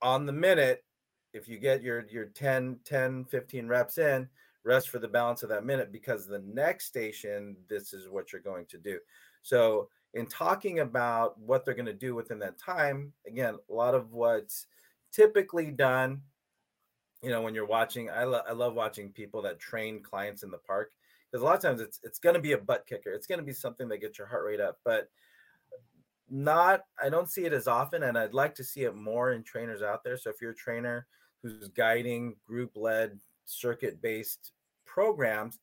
on 0.00 0.26
the 0.26 0.32
minute 0.32 0.84
if 1.32 1.48
you 1.48 1.58
get 1.58 1.82
your 1.82 2.04
your 2.10 2.26
10 2.26 2.78
10 2.84 3.24
15 3.24 3.66
reps 3.66 3.98
in 3.98 4.28
rest 4.64 4.88
for 4.88 4.98
the 4.98 5.08
balance 5.08 5.42
of 5.42 5.48
that 5.48 5.64
minute 5.64 5.90
because 5.92 6.26
the 6.26 6.42
next 6.46 6.86
station 6.86 7.56
this 7.68 7.92
is 7.92 8.08
what 8.08 8.32
you're 8.32 8.42
going 8.42 8.66
to 8.66 8.78
do. 8.78 8.98
So 9.42 9.88
in 10.14 10.26
talking 10.26 10.80
about 10.80 11.38
what 11.40 11.64
they're 11.64 11.74
going 11.74 11.86
to 11.86 11.92
do 11.92 12.14
within 12.14 12.38
that 12.40 12.58
time 12.58 13.12
again 13.26 13.56
a 13.70 13.72
lot 13.72 13.94
of 13.94 14.12
what's 14.12 14.66
typically 15.10 15.70
done 15.70 16.20
you 17.22 17.30
know 17.30 17.42
when 17.42 17.54
you're 17.54 17.66
watching 17.66 18.10
I, 18.10 18.24
lo- 18.24 18.42
I 18.46 18.52
love 18.52 18.74
watching 18.74 19.10
people 19.10 19.42
that 19.42 19.58
train 19.58 20.02
clients 20.02 20.42
in 20.42 20.50
the 20.50 20.58
park 20.58 20.92
because 21.30 21.42
a 21.42 21.46
lot 21.46 21.56
of 21.56 21.62
times 21.62 21.80
it's 21.80 21.98
it's 22.02 22.18
going 22.18 22.34
to 22.34 22.40
be 22.40 22.52
a 22.52 22.58
butt 22.58 22.86
kicker. 22.86 23.10
It's 23.12 23.26
going 23.26 23.38
to 23.38 23.44
be 23.44 23.54
something 23.54 23.88
that 23.88 24.00
gets 24.00 24.18
your 24.18 24.26
heart 24.26 24.44
rate 24.44 24.60
up 24.60 24.78
but 24.84 25.08
not 26.32 26.80
i 27.00 27.10
don't 27.10 27.30
see 27.30 27.44
it 27.44 27.52
as 27.52 27.68
often 27.68 28.04
and 28.04 28.16
i'd 28.16 28.32
like 28.32 28.54
to 28.54 28.64
see 28.64 28.84
it 28.84 28.96
more 28.96 29.32
in 29.32 29.42
trainers 29.42 29.82
out 29.82 30.02
there 30.02 30.16
so 30.16 30.30
if 30.30 30.36
you're 30.40 30.52
a 30.52 30.56
trainer 30.56 31.06
who's 31.42 31.68
guiding 31.68 32.34
group 32.46 32.70
led 32.74 33.20
circuit 33.44 34.00
based 34.00 34.52
programs 34.86 35.60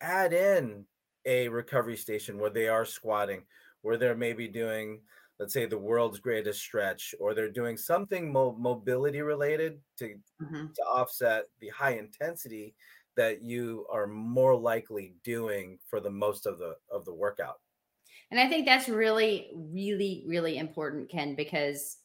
add 0.00 0.32
in 0.32 0.84
a 1.24 1.48
recovery 1.48 1.96
station 1.96 2.36
where 2.36 2.50
they 2.50 2.66
are 2.66 2.84
squatting 2.84 3.42
where 3.82 3.96
they're 3.96 4.16
maybe 4.16 4.48
doing 4.48 5.00
let's 5.38 5.52
say 5.52 5.66
the 5.66 5.78
world's 5.78 6.18
greatest 6.18 6.60
stretch 6.60 7.14
or 7.20 7.32
they're 7.32 7.48
doing 7.48 7.76
something 7.76 8.32
mo- 8.32 8.56
mobility 8.58 9.22
related 9.22 9.78
to, 9.96 10.16
mm-hmm. 10.42 10.66
to 10.74 10.82
offset 10.82 11.44
the 11.60 11.68
high 11.68 11.92
intensity 11.92 12.74
that 13.16 13.40
you 13.40 13.86
are 13.88 14.08
more 14.08 14.56
likely 14.56 15.14
doing 15.22 15.78
for 15.88 16.00
the 16.00 16.10
most 16.10 16.44
of 16.44 16.58
the 16.58 16.74
of 16.90 17.04
the 17.04 17.14
workout 17.14 17.60
and 18.30 18.40
i 18.40 18.48
think 18.48 18.66
that's 18.66 18.88
really 18.88 19.48
really 19.54 20.24
really 20.26 20.58
important 20.58 21.10
ken 21.10 21.34
because 21.34 21.98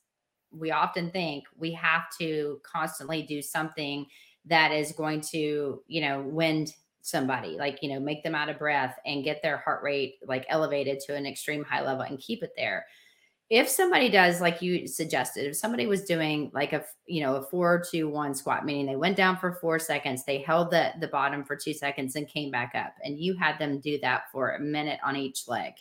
we 0.51 0.71
often 0.71 1.09
think 1.11 1.45
we 1.57 1.73
have 1.73 2.03
to 2.19 2.59
constantly 2.63 3.23
do 3.23 3.41
something 3.41 4.05
that 4.45 4.71
is 4.71 4.91
going 4.91 5.21
to 5.21 5.81
you 5.87 6.01
know 6.01 6.21
wind 6.21 6.73
somebody 7.03 7.57
like 7.57 7.79
you 7.81 7.89
know 7.89 7.99
make 7.99 8.23
them 8.23 8.33
out 8.33 8.49
of 8.49 8.57
breath 8.57 8.97
and 9.05 9.25
get 9.25 9.41
their 9.41 9.57
heart 9.57 9.83
rate 9.83 10.15
like 10.25 10.45
elevated 10.49 10.99
to 11.01 11.13
an 11.13 11.25
extreme 11.25 11.63
high 11.63 11.81
level 11.81 12.01
and 12.03 12.17
keep 12.19 12.41
it 12.41 12.53
there. 12.57 12.85
If 13.49 13.67
somebody 13.67 14.09
does 14.09 14.39
like 14.41 14.61
you 14.61 14.87
suggested 14.87 15.45
if 15.45 15.55
somebody 15.57 15.85
was 15.85 16.05
doing 16.05 16.49
like 16.53 16.71
a 16.73 16.85
you 17.05 17.21
know 17.21 17.35
a 17.35 17.43
four 17.43 17.83
two 17.91 18.09
one 18.09 18.33
squat 18.33 18.65
meaning 18.65 18.85
they 18.85 18.95
went 18.95 19.17
down 19.17 19.37
for 19.37 19.53
four 19.53 19.79
seconds 19.79 20.23
they 20.23 20.39
held 20.39 20.71
the 20.71 20.91
the 21.01 21.09
bottom 21.09 21.43
for 21.43 21.57
two 21.57 21.73
seconds 21.73 22.15
and 22.15 22.27
came 22.27 22.49
back 22.49 22.71
up 22.73 22.93
and 23.03 23.19
you 23.19 23.35
had 23.35 23.59
them 23.59 23.79
do 23.81 23.99
that 23.99 24.23
for 24.31 24.51
a 24.51 24.59
minute 24.59 24.99
on 25.03 25.17
each 25.17 25.47
leg 25.47 25.73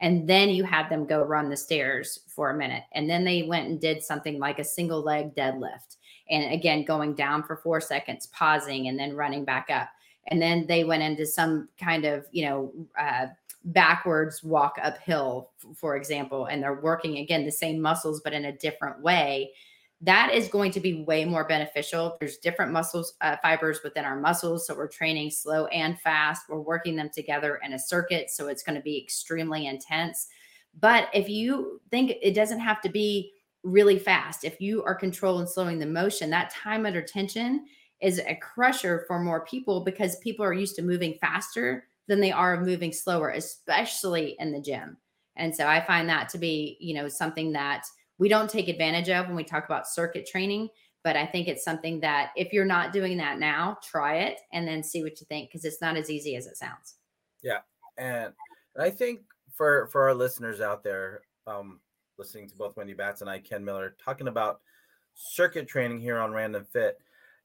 and 0.00 0.28
then 0.28 0.48
you 0.48 0.64
had 0.64 0.88
them 0.88 1.06
go 1.06 1.22
run 1.22 1.50
the 1.50 1.56
stairs 1.56 2.20
for 2.26 2.50
a 2.50 2.56
minute. 2.56 2.84
And 2.92 3.08
then 3.08 3.24
they 3.24 3.42
went 3.42 3.68
and 3.68 3.80
did 3.80 4.02
something 4.02 4.38
like 4.38 4.58
a 4.58 4.64
single 4.64 5.02
leg 5.02 5.34
deadlift. 5.34 5.96
And 6.30 6.52
again 6.52 6.84
going 6.84 7.14
down 7.14 7.42
for 7.42 7.56
four 7.56 7.80
seconds 7.80 8.26
pausing 8.26 8.88
and 8.88 8.98
then 8.98 9.16
running 9.16 9.44
back 9.44 9.68
up. 9.70 9.88
And 10.28 10.40
then 10.40 10.66
they 10.66 10.84
went 10.84 11.02
into 11.02 11.26
some 11.26 11.68
kind 11.78 12.04
of 12.04 12.26
you 12.32 12.46
know 12.46 12.72
uh, 12.98 13.26
backwards 13.64 14.42
walk 14.42 14.76
uphill 14.82 15.50
for 15.76 15.96
example 15.96 16.46
and 16.46 16.62
they're 16.62 16.80
working 16.80 17.18
again 17.18 17.44
the 17.44 17.52
same 17.52 17.78
muscles 17.78 18.22
but 18.24 18.32
in 18.32 18.46
a 18.46 18.56
different 18.56 19.02
way 19.02 19.50
that 20.02 20.32
is 20.32 20.48
going 20.48 20.72
to 20.72 20.80
be 20.80 21.02
way 21.02 21.24
more 21.24 21.46
beneficial. 21.46 22.16
There's 22.18 22.38
different 22.38 22.72
muscles 22.72 23.14
uh, 23.20 23.36
fibers 23.42 23.80
within 23.84 24.04
our 24.04 24.18
muscles 24.18 24.66
so 24.66 24.74
we're 24.74 24.88
training 24.88 25.30
slow 25.30 25.66
and 25.66 26.00
fast. 26.00 26.48
We're 26.48 26.60
working 26.60 26.96
them 26.96 27.10
together 27.12 27.60
in 27.64 27.74
a 27.74 27.78
circuit 27.78 28.30
so 28.30 28.48
it's 28.48 28.62
going 28.62 28.76
to 28.76 28.82
be 28.82 28.98
extremely 28.98 29.66
intense. 29.66 30.28
But 30.78 31.08
if 31.12 31.28
you 31.28 31.80
think 31.90 32.12
it 32.22 32.34
doesn't 32.34 32.60
have 32.60 32.80
to 32.82 32.88
be 32.88 33.32
really 33.62 33.98
fast 33.98 34.42
if 34.42 34.58
you 34.58 34.82
are 34.84 34.94
controlling 34.94 35.46
slowing 35.46 35.78
the 35.78 35.84
motion 35.84 36.30
that 36.30 36.48
time 36.48 36.86
under 36.86 37.02
tension 37.02 37.66
is 38.00 38.18
a 38.20 38.34
crusher 38.36 39.04
for 39.06 39.20
more 39.20 39.44
people 39.44 39.84
because 39.84 40.16
people 40.16 40.44
are 40.44 40.54
used 40.54 40.76
to 40.76 40.82
moving 40.82 41.18
faster 41.20 41.84
than 42.08 42.20
they 42.20 42.32
are 42.32 42.60
moving 42.60 42.92
slower, 42.92 43.30
especially 43.30 44.36
in 44.38 44.52
the 44.52 44.60
gym. 44.60 44.96
And 45.36 45.54
so 45.54 45.66
I 45.66 45.80
find 45.84 46.08
that 46.08 46.28
to 46.30 46.38
be, 46.38 46.76
you 46.80 46.94
know, 46.94 47.08
something 47.08 47.52
that 47.52 47.84
we 48.20 48.28
don't 48.28 48.48
take 48.48 48.68
advantage 48.68 49.08
of 49.08 49.26
when 49.26 49.34
we 49.34 49.42
talk 49.42 49.64
about 49.64 49.88
circuit 49.88 50.28
training. 50.30 50.68
But 51.02 51.16
I 51.16 51.24
think 51.24 51.48
it's 51.48 51.64
something 51.64 51.98
that 52.00 52.30
if 52.36 52.52
you're 52.52 52.66
not 52.66 52.92
doing 52.92 53.16
that 53.16 53.38
now, 53.38 53.78
try 53.82 54.18
it 54.18 54.38
and 54.52 54.68
then 54.68 54.82
see 54.82 55.02
what 55.02 55.18
you 55.18 55.26
think 55.26 55.48
because 55.48 55.64
it's 55.64 55.80
not 55.80 55.96
as 55.96 56.10
easy 56.10 56.36
as 56.36 56.46
it 56.46 56.58
sounds. 56.58 56.96
Yeah. 57.42 57.60
And 57.96 58.34
I 58.78 58.90
think 58.90 59.20
for 59.54 59.86
for 59.86 60.02
our 60.02 60.14
listeners 60.14 60.60
out 60.60 60.84
there, 60.84 61.22
um, 61.46 61.80
listening 62.18 62.48
to 62.50 62.54
both 62.54 62.76
Wendy 62.76 62.92
Batts 62.92 63.22
and 63.22 63.30
I, 63.30 63.38
Ken 63.38 63.64
Miller, 63.64 63.96
talking 64.04 64.28
about 64.28 64.60
circuit 65.14 65.66
training 65.66 66.00
here 66.00 66.18
on 66.18 66.32
Random 66.32 66.66
Fit, 66.70 66.98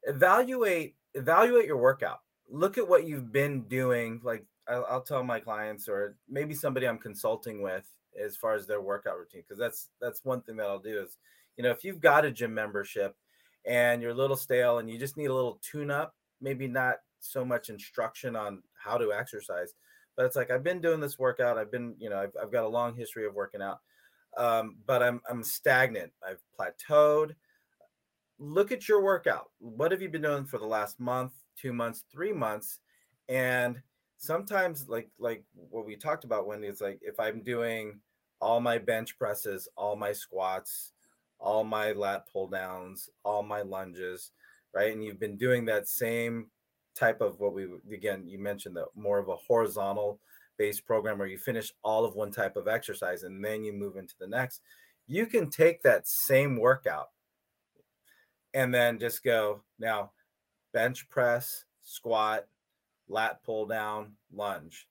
evaluate 0.03 0.95
evaluate 1.13 1.65
your 1.65 1.77
workout 1.77 2.19
look 2.49 2.77
at 2.77 2.87
what 2.87 3.07
you've 3.07 3.31
been 3.31 3.61
doing 3.63 4.19
like 4.23 4.45
I'll, 4.67 4.85
I'll, 4.89 5.01
tell 5.01 5.23
my 5.23 5.39
clients 5.39 5.87
or 5.87 6.15
maybe 6.29 6.53
somebody 6.53 6.87
i'm 6.87 6.97
consulting 6.97 7.61
with 7.61 7.85
as 8.23 8.35
far 8.35 8.55
as 8.55 8.65
their 8.65 8.81
workout 8.81 9.17
routine 9.17 9.41
because 9.41 9.59
that's 9.59 9.89
that's 10.01 10.23
one 10.23 10.41
thing 10.41 10.55
that 10.55 10.67
i'll 10.67 10.79
do 10.79 10.99
is 10.99 11.17
you 11.57 11.63
know 11.63 11.71
if 11.71 11.83
you've 11.83 12.01
got 12.01 12.25
a 12.25 12.31
gym 12.31 12.53
membership 12.53 13.15
and 13.65 14.01
you're 14.01 14.11
a 14.11 14.15
little 14.15 14.35
stale 14.35 14.79
and 14.79 14.89
you 14.89 14.97
just 14.97 15.17
need 15.17 15.29
a 15.29 15.33
little 15.33 15.59
tune 15.61 15.91
up 15.91 16.15
maybe 16.41 16.67
not 16.67 16.97
so 17.19 17.43
much 17.43 17.69
instruction 17.69 18.35
on 18.35 18.61
how 18.73 18.97
to 18.97 19.13
exercise 19.13 19.73
but 20.15 20.25
it's 20.25 20.35
like 20.35 20.51
i've 20.51 20.63
been 20.63 20.81
doing 20.81 20.99
this 20.99 21.17
workout 21.17 21.57
i've 21.57 21.71
been 21.71 21.95
you 21.99 22.09
know 22.09 22.17
i've, 22.17 22.33
I've 22.41 22.51
got 22.51 22.63
a 22.63 22.69
long 22.69 22.95
history 22.95 23.25
of 23.25 23.33
working 23.33 23.61
out 23.61 23.79
um, 24.37 24.77
but 24.85 25.01
i'm 25.01 25.21
i'm 25.29 25.43
stagnant 25.43 26.11
i've 26.27 26.41
plateaued 26.59 27.35
look 28.37 28.71
at 28.71 28.87
your 28.87 29.01
workout. 29.01 29.49
What 29.59 29.91
have 29.91 30.01
you 30.01 30.09
been 30.09 30.23
doing 30.23 30.45
for 30.45 30.57
the 30.57 30.65
last 30.65 30.99
month, 30.99 31.31
two 31.57 31.73
months, 31.73 32.03
three 32.11 32.33
months? 32.33 32.79
And 33.29 33.81
sometimes 34.17 34.87
like 34.87 35.09
like 35.19 35.43
what 35.53 35.85
we 35.85 35.95
talked 35.95 36.23
about 36.23 36.47
wendy 36.47 36.67
it's 36.67 36.79
like 36.79 36.97
if 37.01 37.19
I'm 37.19 37.43
doing 37.43 37.99
all 38.41 38.59
my 38.59 38.77
bench 38.77 39.17
presses, 39.17 39.67
all 39.75 39.95
my 39.95 40.11
squats, 40.11 40.93
all 41.39 41.63
my 41.63 41.91
lat 41.91 42.27
pull 42.31 42.47
downs, 42.47 43.09
all 43.23 43.43
my 43.43 43.61
lunges, 43.61 44.31
right? 44.73 44.93
And 44.93 45.03
you've 45.03 45.19
been 45.19 45.37
doing 45.37 45.65
that 45.65 45.87
same 45.87 46.47
type 46.95 47.21
of 47.21 47.39
what 47.41 47.53
we 47.53 47.67
again 47.93 48.23
you 48.25 48.39
mentioned 48.39 48.77
that 48.77 48.85
more 48.95 49.19
of 49.19 49.27
a 49.27 49.35
horizontal 49.35 50.17
based 50.57 50.85
program 50.85 51.17
where 51.17 51.27
you 51.27 51.37
finish 51.37 51.73
all 51.83 52.05
of 52.05 52.15
one 52.15 52.31
type 52.31 52.55
of 52.55 52.69
exercise 52.69 53.23
and 53.23 53.43
then 53.43 53.63
you 53.63 53.73
move 53.73 53.97
into 53.97 54.15
the 54.19 54.27
next. 54.27 54.61
You 55.07 55.25
can 55.25 55.49
take 55.49 55.81
that 55.83 56.07
same 56.07 56.57
workout 56.57 57.09
and 58.53 58.73
then 58.73 58.97
just 58.97 59.23
go 59.23 59.61
now 59.77 60.11
bench 60.73 61.09
press, 61.09 61.65
squat, 61.83 62.47
lat 63.07 63.43
pull 63.43 63.65
down, 63.65 64.13
lunge. 64.33 64.87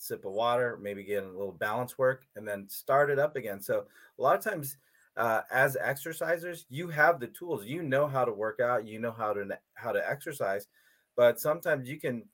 Sip 0.00 0.24
of 0.24 0.32
water, 0.32 0.78
maybe 0.80 1.04
get 1.04 1.24
a 1.24 1.28
little 1.28 1.52
balance 1.52 1.98
work, 1.98 2.26
and 2.34 2.48
then 2.48 2.68
start 2.68 3.10
it 3.10 3.18
up 3.18 3.36
again. 3.36 3.60
So 3.60 3.84
a 4.18 4.22
lot 4.22 4.36
of 4.36 4.42
times, 4.44 4.78
uh, 5.16 5.42
as 5.50 5.76
exercisers, 5.76 6.64
you 6.70 6.88
have 6.88 7.20
the 7.20 7.26
tools. 7.28 7.66
You 7.66 7.82
know 7.82 8.06
how 8.06 8.24
to 8.24 8.32
work 8.32 8.60
out. 8.60 8.86
You 8.86 8.98
know 8.98 9.12
how 9.12 9.32
to 9.34 9.58
how 9.74 9.92
to 9.92 10.08
exercise, 10.10 10.68
but 11.16 11.38
sometimes 11.38 11.88
you 11.88 12.00
can 12.00 12.24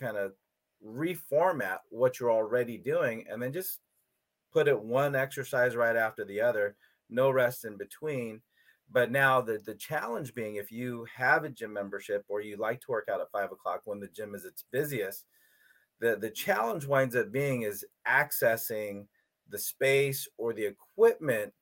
kind 0.00 0.16
of 0.16 0.32
reformat 0.84 1.78
what 1.90 2.18
you're 2.18 2.32
already 2.32 2.78
doing, 2.78 3.26
and 3.30 3.42
then 3.42 3.52
just 3.52 3.80
put 4.52 4.68
it 4.68 4.80
one 4.80 5.14
exercise 5.14 5.76
right 5.76 5.96
after 5.96 6.24
the 6.24 6.40
other, 6.40 6.76
no 7.10 7.30
rest 7.30 7.64
in 7.64 7.76
between. 7.76 8.40
But 8.90 9.10
now 9.10 9.40
the 9.42 9.58
the 9.58 9.74
challenge 9.74 10.34
being, 10.34 10.56
if 10.56 10.72
you 10.72 11.06
have 11.14 11.44
a 11.44 11.50
gym 11.50 11.72
membership 11.74 12.24
or 12.28 12.40
you 12.40 12.56
like 12.56 12.80
to 12.82 12.90
work 12.90 13.08
out 13.12 13.20
at 13.20 13.30
five 13.32 13.52
o'clock 13.52 13.82
when 13.84 14.00
the 14.00 14.08
gym 14.08 14.34
is 14.34 14.44
its 14.46 14.64
busiest 14.70 15.26
the 16.02 16.16
the 16.16 16.28
challenge 16.28 16.84
winds 16.84 17.16
up 17.16 17.32
being 17.32 17.62
is 17.62 17.84
accessing 18.06 19.06
the 19.48 19.58
space 19.58 20.28
or 20.36 20.52
the 20.52 20.66
equipment 20.66 21.54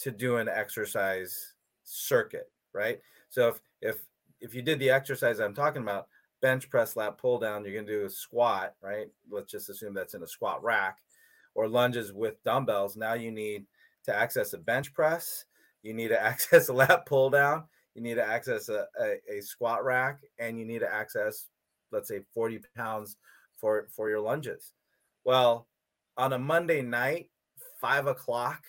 to 0.00 0.10
do 0.10 0.36
an 0.36 0.48
exercise 0.48 1.54
circuit 1.84 2.50
right? 2.74 3.00
So 3.30 3.48
if 3.48 3.60
if 3.80 3.96
if 4.40 4.54
you 4.54 4.62
did 4.62 4.78
the 4.78 4.90
exercise 4.90 5.40
i'm 5.40 5.54
talking 5.54 5.82
about 5.82 6.08
bench 6.42 6.68
press 6.68 6.96
lat 6.96 7.18
pull 7.18 7.38
down 7.38 7.64
you're 7.64 7.74
going 7.74 7.86
to 7.86 8.00
do 8.00 8.04
a 8.04 8.10
squat 8.10 8.74
right? 8.82 9.06
Let's 9.30 9.50
just 9.50 9.70
assume 9.70 9.94
that's 9.94 10.14
in 10.14 10.22
a 10.22 10.26
squat 10.26 10.62
rack 10.62 10.98
or 11.54 11.66
lunges 11.66 12.12
with 12.12 12.42
dumbbells. 12.44 12.96
Now 12.96 13.14
you 13.14 13.30
need 13.30 13.64
to 14.04 14.14
access 14.14 14.52
a 14.52 14.58
bench 14.58 14.92
press 14.92 15.44
you 15.82 15.94
need 15.94 16.08
to 16.08 16.20
access 16.30 16.68
a 16.68 16.72
lat 16.72 17.06
pull 17.06 17.30
down 17.30 17.64
you 17.94 18.02
need 18.02 18.14
to 18.14 18.26
access 18.26 18.68
a, 18.68 18.86
a, 19.00 19.38
a 19.38 19.40
squat 19.40 19.84
rack 19.84 20.20
and 20.40 20.58
you 20.58 20.64
need 20.64 20.80
to 20.80 20.92
access 20.92 21.46
let's 21.92 22.08
say 22.08 22.20
40 22.34 22.60
pounds 22.76 23.16
for 23.58 23.88
for 23.90 24.08
your 24.08 24.20
lunges. 24.20 24.72
Well, 25.24 25.66
on 26.16 26.32
a 26.32 26.38
Monday 26.38 26.82
night, 26.82 27.30
five 27.80 28.06
o'clock, 28.06 28.64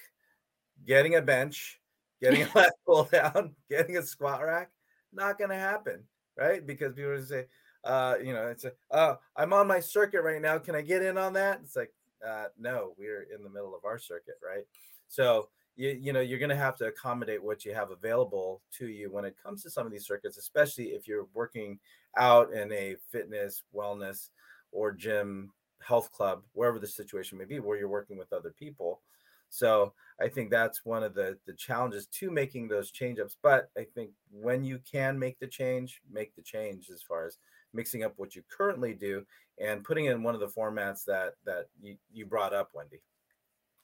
getting 0.85 1.15
a 1.15 1.21
bench, 1.21 1.79
getting 2.21 2.43
a 2.43 2.49
lat 2.55 2.73
pull 2.85 3.05
down, 3.05 3.55
getting 3.69 3.97
a 3.97 4.03
squat 4.03 4.43
rack, 4.43 4.71
not 5.13 5.37
going 5.37 5.49
to 5.49 5.55
happen, 5.55 6.03
right? 6.37 6.65
Because 6.65 6.93
people 6.93 7.11
are 7.11 7.21
say, 7.23 7.45
uh, 7.83 8.15
you 8.23 8.33
know, 8.33 8.47
it's 8.47 8.65
a, 8.65 8.73
uh, 8.91 9.15
I'm 9.35 9.53
on 9.53 9.67
my 9.67 9.79
circuit 9.79 10.21
right 10.21 10.41
now. 10.41 10.57
Can 10.57 10.75
I 10.75 10.81
get 10.81 11.01
in 11.01 11.17
on 11.17 11.33
that? 11.33 11.61
It's 11.63 11.75
like, 11.75 11.93
uh, 12.25 12.45
no, 12.59 12.93
we're 12.97 13.27
in 13.33 13.43
the 13.43 13.49
middle 13.49 13.75
of 13.75 13.85
our 13.85 13.97
circuit, 13.97 14.35
right? 14.45 14.65
So 15.07 15.49
you, 15.79 15.97
you 16.01 16.13
know, 16.13 16.19
you're 16.19 16.39
going 16.39 16.49
to 16.49 16.55
have 16.55 16.75
to 16.77 16.87
accommodate 16.87 17.41
what 17.41 17.63
you 17.63 17.73
have 17.73 17.91
available 17.91 18.61
to 18.77 18.87
you 18.87 19.09
when 19.09 19.23
it 19.23 19.37
comes 19.41 19.63
to 19.63 19.69
some 19.69 19.85
of 19.85 19.93
these 19.93 20.05
circuits, 20.05 20.37
especially 20.37 20.87
if 20.87 21.07
you're 21.07 21.27
working 21.33 21.79
out 22.17 22.51
in 22.51 22.71
a 22.73 22.97
fitness, 23.09 23.63
wellness, 23.73 24.29
or 24.71 24.91
gym, 24.91 25.51
health 25.81 26.11
club, 26.11 26.43
wherever 26.53 26.79
the 26.79 26.87
situation 26.87 27.37
may 27.37 27.45
be, 27.45 27.59
where 27.59 27.77
you're 27.77 27.87
working 27.87 28.17
with 28.17 28.33
other 28.33 28.51
people. 28.57 29.01
So 29.49 29.93
I 30.21 30.27
think 30.27 30.51
that's 30.51 30.85
one 30.85 31.03
of 31.03 31.15
the 31.15 31.37
the 31.45 31.53
challenges 31.53 32.05
to 32.07 32.29
making 32.31 32.67
those 32.67 32.91
change 32.91 33.19
ups. 33.19 33.37
But 33.41 33.69
I 33.77 33.85
think 33.95 34.11
when 34.31 34.63
you 34.63 34.79
can 34.89 35.17
make 35.17 35.39
the 35.39 35.47
change, 35.47 36.01
make 36.11 36.35
the 36.35 36.41
change 36.41 36.89
as 36.89 37.01
far 37.01 37.25
as 37.25 37.37
mixing 37.73 38.03
up 38.03 38.13
what 38.17 38.35
you 38.35 38.43
currently 38.49 38.93
do 38.93 39.25
and 39.59 39.83
putting 39.83 40.05
in 40.05 40.23
one 40.23 40.33
of 40.33 40.39
the 40.39 40.47
formats 40.47 41.03
that 41.05 41.33
that 41.45 41.67
you, 41.81 41.97
you 42.11 42.25
brought 42.25 42.53
up, 42.53 42.69
Wendy. 42.73 43.01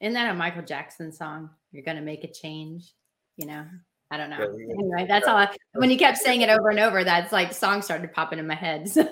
Isn't 0.01 0.13
that 0.13 0.29
a 0.29 0.33
Michael 0.33 0.63
Jackson 0.63 1.11
song? 1.11 1.49
You're 1.71 1.83
gonna 1.83 2.01
make 2.01 2.23
a 2.23 2.31
change, 2.31 2.93
you 3.37 3.47
know. 3.47 3.65
I 4.11 4.17
don't 4.17 4.29
know. 4.29 4.37
Yeah, 4.37 4.73
anyway, 4.73 5.05
that's 5.09 5.27
all. 5.27 5.37
I, 5.37 5.49
when 5.73 5.89
you 5.89 5.97
kept 5.97 6.19
saying 6.19 6.41
it 6.41 6.49
over 6.49 6.69
and 6.69 6.79
over, 6.79 7.03
that's 7.03 7.31
like 7.31 7.53
song 7.53 7.81
started 7.81 8.13
popping 8.13 8.39
in 8.39 8.47
my 8.47 8.55
head. 8.55 8.89
So. 8.95 9.07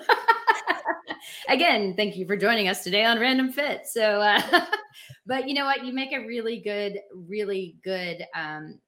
Again, 1.49 1.95
thank 1.95 2.15
you 2.15 2.25
for 2.25 2.38
joining 2.38 2.67
us 2.67 2.84
today 2.84 3.06
on 3.06 3.19
Random 3.19 3.51
Fit. 3.51 3.88
So, 3.88 4.21
uh, 4.21 4.65
but 5.25 5.47
you 5.47 5.53
know 5.53 5.65
what? 5.65 5.86
You 5.86 5.93
make 5.93 6.13
a 6.13 6.25
really 6.25 6.60
good, 6.60 6.99
really 7.13 7.77
good 7.84 8.25
um, 8.36 8.79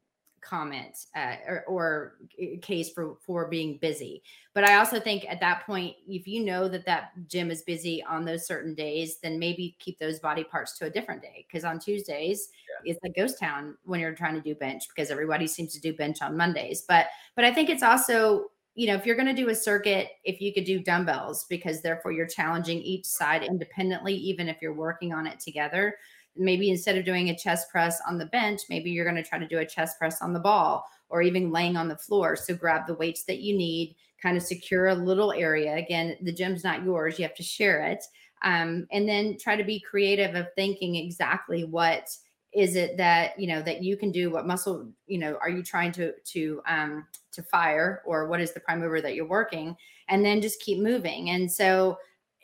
comment 0.41 0.95
uh, 1.15 1.35
or, 1.47 1.63
or, 1.67 2.15
case 2.61 2.91
for 2.91 3.17
for 3.25 3.47
being 3.47 3.77
busy. 3.81 4.21
But 4.53 4.63
I 4.63 4.75
also 4.75 4.99
think 4.99 5.25
at 5.27 5.39
that 5.39 5.65
point, 5.65 5.95
if 6.07 6.27
you 6.27 6.45
know 6.45 6.67
that 6.67 6.85
that 6.85 7.11
gym 7.27 7.49
is 7.49 7.63
busy 7.63 8.03
on 8.03 8.25
those 8.25 8.45
certain 8.45 8.75
days, 8.75 9.17
then 9.21 9.39
maybe 9.39 9.75
keep 9.79 9.97
those 9.99 10.19
body 10.19 10.43
parts 10.43 10.77
to 10.77 10.85
a 10.85 10.89
different 10.89 11.21
day. 11.21 11.45
Because 11.47 11.65
on 11.65 11.79
Tuesdays, 11.79 12.49
yeah. 12.85 12.93
it's 12.93 12.99
a 13.03 13.19
ghost 13.19 13.39
town 13.39 13.75
when 13.83 13.99
you're 13.99 14.13
trying 14.13 14.35
to 14.35 14.41
do 14.41 14.55
bench 14.55 14.83
because 14.89 15.09
everybody 15.09 15.47
seems 15.47 15.73
to 15.73 15.81
do 15.81 15.95
bench 15.95 16.21
on 16.21 16.37
Mondays. 16.37 16.83
But 16.87 17.07
but 17.35 17.45
I 17.45 17.53
think 17.53 17.69
it's 17.69 17.83
also 17.83 18.51
you 18.75 18.87
know, 18.87 18.95
if 18.95 19.05
you're 19.05 19.15
going 19.15 19.33
to 19.33 19.41
do 19.41 19.49
a 19.49 19.55
circuit, 19.55 20.09
if 20.25 20.41
you 20.41 20.53
could 20.53 20.65
do 20.65 20.79
dumbbells, 20.79 21.45
because 21.49 21.81
therefore 21.81 22.11
you're 22.11 22.27
challenging 22.27 22.79
each 22.79 23.05
side 23.05 23.41
independently, 23.41 24.13
even 24.13 24.49
if 24.49 24.57
you're 24.61 24.73
working 24.73 25.13
on 25.13 25.25
it 25.25 25.39
together. 25.39 25.95
Maybe 26.35 26.69
instead 26.69 26.97
of 26.97 27.05
doing 27.05 27.29
a 27.29 27.37
chest 27.37 27.71
press 27.71 28.01
on 28.05 28.17
the 28.17 28.25
bench, 28.25 28.61
maybe 28.69 28.91
you're 28.91 29.09
going 29.09 29.21
to 29.21 29.27
try 29.27 29.39
to 29.39 29.47
do 29.47 29.59
a 29.59 29.65
chest 29.65 29.97
press 29.97 30.21
on 30.21 30.33
the 30.33 30.41
ball 30.41 30.85
or 31.07 31.21
even 31.21 31.51
laying 31.51 31.77
on 31.77 31.87
the 31.87 31.95
floor. 31.95 32.35
So 32.35 32.53
grab 32.53 32.85
the 32.85 32.95
weights 32.95 33.23
that 33.23 33.39
you 33.39 33.57
need, 33.57 33.95
kind 34.21 34.35
of 34.35 34.43
secure 34.43 34.87
a 34.87 34.95
little 34.95 35.31
area. 35.31 35.75
Again, 35.75 36.17
the 36.21 36.33
gym's 36.33 36.65
not 36.65 36.83
yours, 36.83 37.17
you 37.17 37.23
have 37.23 37.35
to 37.35 37.43
share 37.43 37.81
it. 37.81 38.03
Um, 38.43 38.87
and 38.91 39.07
then 39.07 39.37
try 39.39 39.55
to 39.55 39.63
be 39.63 39.79
creative 39.79 40.35
of 40.35 40.47
thinking 40.55 40.95
exactly 40.95 41.63
what 41.63 42.09
is 42.55 42.75
it 42.75 42.97
that 42.97 43.37
you 43.39 43.47
know 43.47 43.61
that 43.61 43.83
you 43.83 43.97
can 43.97 44.11
do 44.11 44.31
what 44.31 44.47
muscle 44.47 44.89
you 45.07 45.17
know 45.17 45.37
are 45.41 45.49
you 45.49 45.61
trying 45.61 45.91
to 45.91 46.13
to 46.23 46.61
um 46.67 47.05
to 47.31 47.43
fire 47.43 48.01
or 48.05 48.27
what 48.27 48.39
is 48.39 48.53
the 48.53 48.59
prime 48.59 48.79
mover 48.79 49.01
that 49.01 49.15
you're 49.15 49.27
working? 49.27 49.75
And 50.07 50.23
then 50.23 50.41
just 50.41 50.61
keep 50.61 50.81
moving. 50.81 51.31
And 51.31 51.51
so 51.51 51.97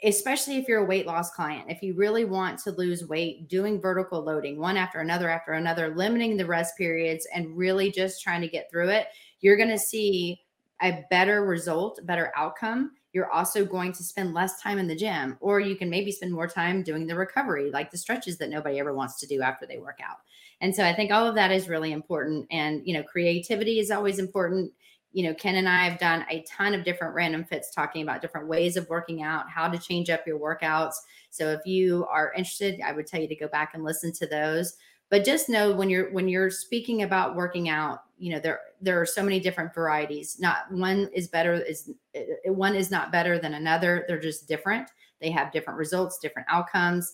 especially 0.04 0.58
if 0.58 0.68
you're 0.68 0.84
a 0.84 0.86
weight 0.86 1.06
loss 1.06 1.32
client 1.32 1.66
if 1.70 1.84
you 1.84 1.94
really 1.94 2.26
want 2.26 2.58
to 2.58 2.72
lose 2.72 3.08
weight 3.08 3.48
doing 3.48 3.80
vertical 3.80 4.24
loading 4.24 4.60
one 4.60 4.76
after 4.76 5.00
another 5.00 5.30
after 5.30 5.54
another 5.54 5.96
limiting 5.96 6.36
the 6.36 6.46
rest 6.46 6.76
periods 6.76 7.28
and 7.36 7.56
really 7.56 7.92
just 7.92 8.22
trying 8.22 8.42
to 8.42 8.48
get 8.48 8.68
through 8.72 8.90
it 8.90 9.08
you're 9.42 9.58
going 9.58 9.70
to 9.70 9.78
see 9.78 10.40
a 10.82 11.04
better 11.12 11.46
result 11.46 12.00
better 12.08 12.32
outcome 12.36 12.92
you're 13.14 13.32
also 13.32 13.66
going 13.66 13.92
to 13.94 14.04
spend 14.04 14.34
less 14.34 14.62
time 14.62 14.78
in 14.78 14.88
the 14.88 14.96
gym, 14.96 15.38
or 15.40 15.60
you 15.60 15.76
can 15.76 15.90
maybe 15.90 16.12
spend 16.12 16.32
more 16.32 16.48
time 16.48 16.84
doing 16.84 17.08
the 17.08 17.16
recovery, 17.16 17.70
like 17.72 17.92
the 17.92 17.98
stretches 17.98 18.38
that 18.38 18.50
nobody 18.50 18.80
ever 18.80 18.94
wants 18.94 19.20
to 19.20 19.28
do 19.28 19.42
after 19.42 19.66
they 19.66 19.78
work 19.78 20.00
out. 20.02 20.18
And 20.62 20.76
so 20.76 20.86
I 20.86 20.94
think 20.94 21.12
all 21.12 21.28
of 21.28 21.36
that 21.36 21.52
is 21.52 21.68
really 21.68 21.92
important. 21.92 22.48
And, 22.52 22.82
you 22.86 22.94
know, 22.94 23.04
creativity 23.04 23.80
is 23.80 23.92
always 23.92 24.20
important. 24.20 24.72
You 25.12 25.24
know, 25.24 25.34
Ken 25.34 25.56
and 25.56 25.68
I 25.68 25.90
have 25.90 26.00
done 26.00 26.26
a 26.30 26.44
ton 26.44 26.74
of 26.74 26.86
different 26.86 27.16
random 27.16 27.44
fits 27.44 27.72
talking 27.72 28.02
about 28.02 28.22
different 28.22 28.48
ways 28.48 28.78
of 28.78 28.88
working 28.88 29.24
out, 29.24 29.50
how 29.50 29.68
to 29.68 29.78
change 29.78 30.10
up 30.10 30.26
your 30.26 30.40
workouts. 30.40 30.96
So 31.32 31.50
if 31.50 31.66
you 31.66 32.06
are 32.06 32.32
interested, 32.38 32.80
I 32.86 32.94
would 32.94 33.08
tell 33.08 33.20
you 33.20 33.28
to 33.28 33.36
go 33.36 33.50
back 33.50 33.72
and 33.74 33.84
listen 33.84 34.14
to 34.14 34.28
those 34.28 34.78
but 35.12 35.26
just 35.26 35.50
know 35.50 35.72
when 35.74 35.90
you're 35.90 36.10
when 36.12 36.28
you're 36.28 36.50
speaking 36.50 37.04
about 37.04 37.36
working 37.36 37.70
out 37.70 38.06
you 38.18 38.32
know 38.32 38.40
there 38.40 38.62
there 38.80 39.00
are 39.00 39.06
so 39.06 39.22
many 39.22 39.40
different 39.40 39.76
varieties. 39.76 40.40
Not 40.40 40.72
one 40.72 41.10
is 41.14 41.28
better 41.28 41.54
is 41.54 41.92
eh, 42.16 42.24
one 42.46 42.76
is 42.76 42.90
not 42.90 43.12
better 43.12 43.38
than 43.38 43.54
another. 43.54 44.06
They're 44.08 44.20
just 44.20 44.48
different. 44.48 44.90
They 45.20 45.30
have 45.30 45.52
different 45.52 45.78
results 45.78 46.18
different 46.18 46.48
outcomes. 46.50 47.14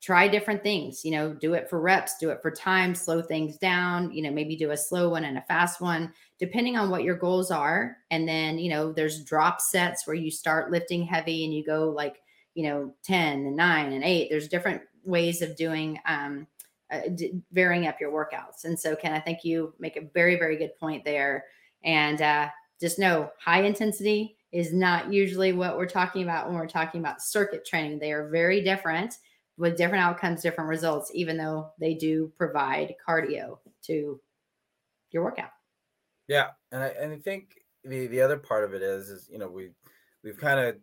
Try 0.00 0.26
different 0.28 0.62
things 0.62 1.04
you 1.04 1.12
know 1.12 1.34
do 1.34 1.54
it 1.54 1.68
for 1.68 1.80
reps 1.80 2.18
do 2.18 2.30
it 2.30 2.40
for 2.42 2.50
time 2.50 2.94
slow 2.94 3.22
things 3.22 3.56
down 3.56 4.12
you 4.12 4.22
know 4.22 4.30
maybe 4.30 4.54
do 4.54 4.72
a 4.72 4.76
slow 4.76 5.08
one 5.08 5.24
and 5.24 5.38
a 5.38 5.42
fast 5.42 5.80
one 5.80 6.12
depending 6.38 6.76
on 6.76 6.90
what 6.90 7.04
your 7.04 7.16
goals 7.16 7.50
are. 7.50 7.96
And 8.10 8.26
then 8.26 8.58
you 8.58 8.70
know 8.70 8.92
there's 8.92 9.22
drop 9.22 9.60
sets 9.60 10.06
where 10.06 10.16
you 10.16 10.30
start 10.30 10.70
lifting 10.70 11.04
heavy 11.04 11.44
and 11.44 11.52
you 11.52 11.64
go 11.64 11.90
like 11.90 12.22
you 12.54 12.64
know 12.64 12.94
10 13.02 13.46
and 13.46 13.56
9 13.56 13.92
and 13.92 14.04
8 14.04 14.28
there's 14.30 14.48
different 14.48 14.80
ways 15.04 15.42
of 15.42 15.56
doing 15.56 15.98
um, 16.06 16.46
uh, 16.94 17.08
d- 17.14 17.40
varying 17.52 17.86
up 17.86 18.00
your 18.00 18.12
workouts. 18.12 18.64
And 18.64 18.78
so, 18.78 18.94
Ken, 18.94 19.12
I 19.12 19.20
think 19.20 19.44
you 19.44 19.74
make 19.78 19.96
a 19.96 20.08
very, 20.14 20.36
very 20.36 20.56
good 20.56 20.76
point 20.78 21.04
there. 21.04 21.44
And 21.84 22.22
uh, 22.22 22.48
just 22.80 22.98
know 22.98 23.30
high 23.38 23.62
intensity 23.62 24.36
is 24.52 24.72
not 24.72 25.12
usually 25.12 25.52
what 25.52 25.76
we're 25.76 25.86
talking 25.86 26.22
about 26.22 26.46
when 26.46 26.56
we're 26.56 26.66
talking 26.66 27.00
about 27.00 27.22
circuit 27.22 27.66
training. 27.66 27.98
They 27.98 28.12
are 28.12 28.28
very 28.28 28.62
different 28.62 29.14
with 29.56 29.76
different 29.76 30.04
outcomes, 30.04 30.42
different 30.42 30.70
results, 30.70 31.10
even 31.14 31.36
though 31.36 31.70
they 31.78 31.94
do 31.94 32.32
provide 32.36 32.94
cardio 33.06 33.58
to 33.82 34.20
your 35.10 35.24
workout. 35.24 35.50
Yeah. 36.28 36.48
And 36.72 36.82
I, 36.82 36.88
and 36.88 37.12
I 37.12 37.18
think 37.18 37.58
the, 37.84 38.06
the 38.06 38.20
other 38.20 38.36
part 38.36 38.64
of 38.64 38.74
it 38.74 38.82
is, 38.82 39.10
is, 39.10 39.28
you 39.30 39.38
know, 39.38 39.48
we, 39.48 39.70
we've 40.22 40.38
kind 40.38 40.58
of 40.58 40.76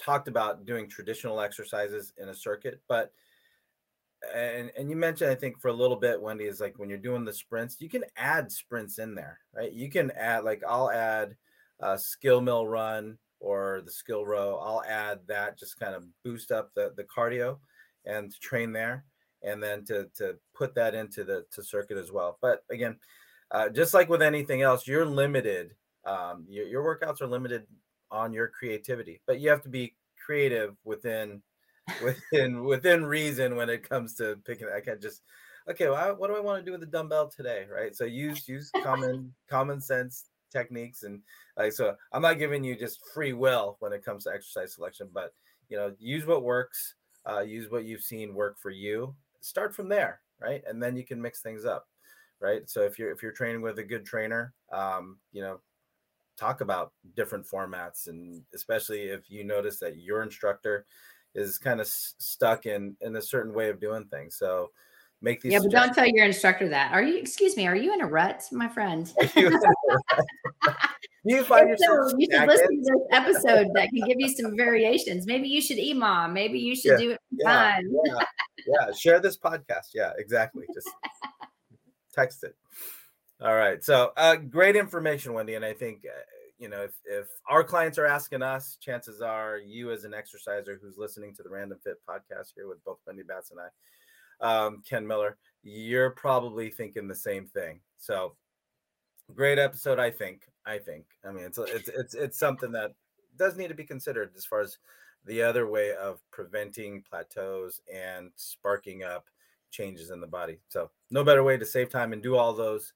talked 0.00 0.28
about 0.28 0.64
doing 0.64 0.88
traditional 0.88 1.40
exercises 1.40 2.12
in 2.16 2.28
a 2.28 2.34
circuit, 2.34 2.80
but 2.88 3.12
and 4.34 4.70
and 4.76 4.90
you 4.90 4.96
mentioned 4.96 5.30
I 5.30 5.34
think 5.34 5.60
for 5.60 5.68
a 5.68 5.72
little 5.72 5.96
bit, 5.96 6.20
Wendy, 6.20 6.44
is 6.44 6.60
like 6.60 6.78
when 6.78 6.88
you're 6.88 6.98
doing 6.98 7.24
the 7.24 7.32
sprints, 7.32 7.76
you 7.80 7.88
can 7.88 8.04
add 8.16 8.50
sprints 8.50 8.98
in 8.98 9.14
there, 9.14 9.40
right? 9.54 9.72
You 9.72 9.90
can 9.90 10.10
add 10.12 10.44
like 10.44 10.62
I'll 10.66 10.90
add 10.90 11.36
a 11.80 11.94
SkillMill 11.94 12.70
run 12.70 13.18
or 13.40 13.82
the 13.84 13.90
SkillRow. 13.90 14.58
I'll 14.62 14.82
add 14.88 15.20
that 15.28 15.58
just 15.58 15.78
kind 15.78 15.94
of 15.94 16.04
boost 16.24 16.50
up 16.50 16.70
the 16.74 16.92
the 16.96 17.04
cardio 17.04 17.58
and 18.04 18.30
to 18.30 18.38
train 18.40 18.72
there, 18.72 19.04
and 19.42 19.62
then 19.62 19.84
to 19.86 20.08
to 20.16 20.36
put 20.54 20.74
that 20.74 20.94
into 20.94 21.24
the 21.24 21.44
to 21.52 21.62
circuit 21.62 21.98
as 21.98 22.12
well. 22.12 22.38
But 22.40 22.64
again, 22.70 22.98
uh, 23.50 23.68
just 23.68 23.94
like 23.94 24.08
with 24.08 24.22
anything 24.22 24.62
else, 24.62 24.86
you're 24.86 25.06
limited. 25.06 25.74
Um, 26.06 26.44
your, 26.48 26.66
your 26.66 26.84
workouts 26.84 27.22
are 27.22 27.26
limited 27.26 27.66
on 28.10 28.32
your 28.32 28.48
creativity, 28.48 29.20
but 29.26 29.40
you 29.40 29.48
have 29.48 29.62
to 29.62 29.68
be 29.68 29.94
creative 30.24 30.76
within 30.84 31.42
within 32.02 32.64
within 32.64 33.04
reason 33.04 33.56
when 33.56 33.68
it 33.68 33.88
comes 33.88 34.14
to 34.16 34.36
picking. 34.44 34.68
I 34.74 34.80
can't 34.80 35.00
just 35.00 35.22
okay. 35.68 35.88
Well, 35.88 36.16
what 36.16 36.28
do 36.28 36.36
I 36.36 36.40
want 36.40 36.58
to 36.60 36.64
do 36.64 36.72
with 36.72 36.80
the 36.80 36.86
dumbbell 36.86 37.28
today? 37.28 37.66
Right. 37.72 37.94
So 37.94 38.04
use 38.04 38.48
use 38.48 38.70
common 38.82 39.32
common 39.48 39.80
sense 39.80 40.26
techniques 40.50 41.02
and 41.02 41.20
like 41.56 41.72
so. 41.72 41.94
I'm 42.12 42.22
not 42.22 42.38
giving 42.38 42.64
you 42.64 42.76
just 42.76 43.00
free 43.12 43.32
will 43.32 43.76
when 43.80 43.92
it 43.92 44.04
comes 44.04 44.24
to 44.24 44.30
exercise 44.30 44.74
selection, 44.74 45.08
but 45.12 45.32
you 45.68 45.76
know, 45.76 45.92
use 45.98 46.26
what 46.26 46.42
works. 46.42 46.94
Uh, 47.26 47.40
use 47.40 47.70
what 47.70 47.84
you've 47.84 48.02
seen 48.02 48.34
work 48.34 48.58
for 48.60 48.70
you. 48.70 49.14
Start 49.40 49.74
from 49.74 49.88
there, 49.88 50.20
right? 50.40 50.62
And 50.68 50.82
then 50.82 50.94
you 50.94 51.06
can 51.06 51.20
mix 51.20 51.40
things 51.40 51.64
up, 51.64 51.86
right? 52.38 52.68
So 52.68 52.82
if 52.82 52.98
you're 52.98 53.10
if 53.10 53.22
you're 53.22 53.32
training 53.32 53.62
with 53.62 53.78
a 53.78 53.84
good 53.84 54.04
trainer, 54.04 54.52
um, 54.72 55.18
you 55.32 55.40
know, 55.40 55.60
talk 56.36 56.60
about 56.60 56.92
different 57.16 57.46
formats 57.46 58.08
and 58.08 58.42
especially 58.54 59.02
if 59.02 59.30
you 59.30 59.44
notice 59.44 59.78
that 59.78 59.98
your 59.98 60.22
instructor 60.22 60.84
is 61.34 61.58
kind 61.58 61.80
of 61.80 61.86
s- 61.86 62.14
stuck 62.18 62.66
in 62.66 62.96
in 63.00 63.16
a 63.16 63.22
certain 63.22 63.52
way 63.52 63.68
of 63.68 63.80
doing 63.80 64.04
things 64.06 64.36
so 64.36 64.70
make 65.20 65.40
these 65.40 65.52
yeah 65.52 65.58
but 65.58 65.70
don't 65.70 65.94
tell 65.94 66.06
your 66.06 66.26
instructor 66.26 66.68
that. 66.68 66.92
Are 66.92 67.02
you 67.02 67.16
excuse 67.16 67.56
me 67.56 67.66
are 67.66 67.76
you 67.76 67.92
in 67.94 68.00
a 68.00 68.06
rut 68.06 68.42
my 68.52 68.68
friend? 68.68 69.12
You 71.26 71.42
find 71.42 71.70
yourself 71.70 72.10
so 72.10 72.16
you 72.18 72.28
should 72.30 72.46
listen 72.46 72.84
to 72.84 72.92
this 72.92 73.02
episode 73.12 73.68
that 73.72 73.88
can 73.88 74.06
give 74.06 74.18
you 74.18 74.28
some 74.28 74.54
variations. 74.58 75.26
Maybe 75.26 75.48
you 75.48 75.62
should 75.62 75.78
emom 75.78 76.34
maybe 76.34 76.58
you 76.58 76.76
should 76.76 76.92
yeah, 76.92 76.96
do 76.98 77.10
it 77.12 77.20
yeah, 77.30 77.80
yeah, 78.04 78.18
yeah 78.66 78.92
share 78.92 79.20
this 79.20 79.38
podcast 79.38 79.94
yeah 79.94 80.12
exactly 80.18 80.66
just 80.74 80.90
text 82.14 82.44
it. 82.44 82.54
All 83.40 83.54
right. 83.54 83.82
So 83.82 84.12
uh, 84.16 84.36
great 84.36 84.76
information, 84.76 85.32
Wendy. 85.32 85.54
And 85.54 85.64
I 85.64 85.72
think, 85.72 86.04
uh, 86.04 86.20
you 86.58 86.68
know, 86.68 86.82
if, 86.82 86.92
if 87.04 87.26
our 87.48 87.64
clients 87.64 87.98
are 87.98 88.06
asking 88.06 88.42
us, 88.42 88.76
chances 88.80 89.20
are 89.20 89.58
you 89.58 89.90
as 89.90 90.04
an 90.04 90.14
exerciser 90.14 90.78
who's 90.80 90.98
listening 90.98 91.34
to 91.34 91.42
the 91.42 91.50
Random 91.50 91.78
Fit 91.82 91.96
podcast 92.08 92.52
here 92.54 92.68
with 92.68 92.84
both 92.84 92.98
Wendy 93.06 93.22
Batts 93.22 93.50
and 93.50 93.60
I, 93.60 94.66
um, 94.66 94.82
Ken 94.88 95.06
Miller, 95.06 95.36
you're 95.62 96.10
probably 96.10 96.70
thinking 96.70 97.08
the 97.08 97.14
same 97.14 97.46
thing. 97.46 97.80
So 97.98 98.36
great 99.34 99.58
episode, 99.58 99.98
I 99.98 100.10
think. 100.10 100.42
I 100.66 100.78
think. 100.78 101.04
I 101.26 101.32
mean, 101.32 101.44
it's 101.44 101.58
it's 101.58 101.88
it's 101.88 102.14
it's 102.14 102.38
something 102.38 102.72
that 102.72 102.92
does 103.36 103.56
need 103.56 103.68
to 103.68 103.74
be 103.74 103.84
considered 103.84 104.32
as 104.36 104.46
far 104.46 104.60
as 104.60 104.78
the 105.26 105.42
other 105.42 105.66
way 105.66 105.94
of 105.94 106.20
preventing 106.30 107.02
plateaus 107.08 107.80
and 107.92 108.30
sparking 108.36 109.02
up 109.02 109.26
changes 109.70 110.10
in 110.10 110.20
the 110.20 110.26
body. 110.26 110.58
So 110.68 110.90
no 111.10 111.24
better 111.24 111.42
way 111.42 111.56
to 111.56 111.66
save 111.66 111.90
time 111.90 112.12
and 112.12 112.22
do 112.22 112.36
all 112.36 112.52
those 112.52 112.92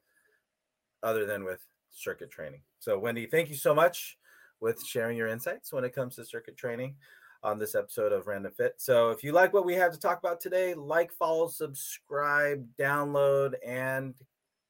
other 1.03 1.27
than 1.27 1.45
with 1.45 1.61
circuit 1.99 2.31
training. 2.31 2.63
So, 2.79 2.99
Wendy, 2.99 3.27
thank 3.27 3.49
you 3.49 3.57
so 3.57 3.75
much 3.75 4.17
with 4.61 4.85
sharing 4.85 5.17
your 5.17 5.29
insights 5.29 5.73
when 5.73 5.85
it 5.85 5.95
comes 5.95 6.17
to 6.17 6.25
circuit 6.25 6.57
training 6.57 6.97
on 7.43 7.59
this 7.59 7.75
episode 7.75 8.13
of 8.13 8.27
Random 8.27 8.53
Fit. 8.53 8.75
So, 8.79 9.11
if 9.11 9.23
you 9.23 9.33
like 9.33 9.53
what 9.53 9.67
we 9.67 9.75
have 9.75 9.93
to 9.93 9.99
talk 9.99 10.19
about 10.19 10.41
today, 10.41 10.75
like, 10.75 11.13
follow, 11.13 11.49
subscribe, 11.49 12.67
download, 12.79 13.55
and 13.67 14.15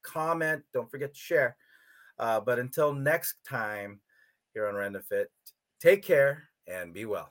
comment. 0.03 0.63
Don't 0.73 0.91
forget 0.91 1.15
to 1.15 1.21
share. 1.21 1.57
Uh, 2.19 2.41
but 2.41 2.59
until 2.59 2.93
next 2.93 3.37
time 3.49 4.01
here 4.55 4.67
on 4.67 4.75
Random 4.75 5.03
Fit, 5.03 5.31
take 5.81 6.03
care 6.03 6.45
and 6.67 6.93
be 6.93 7.05
well. 7.05 7.31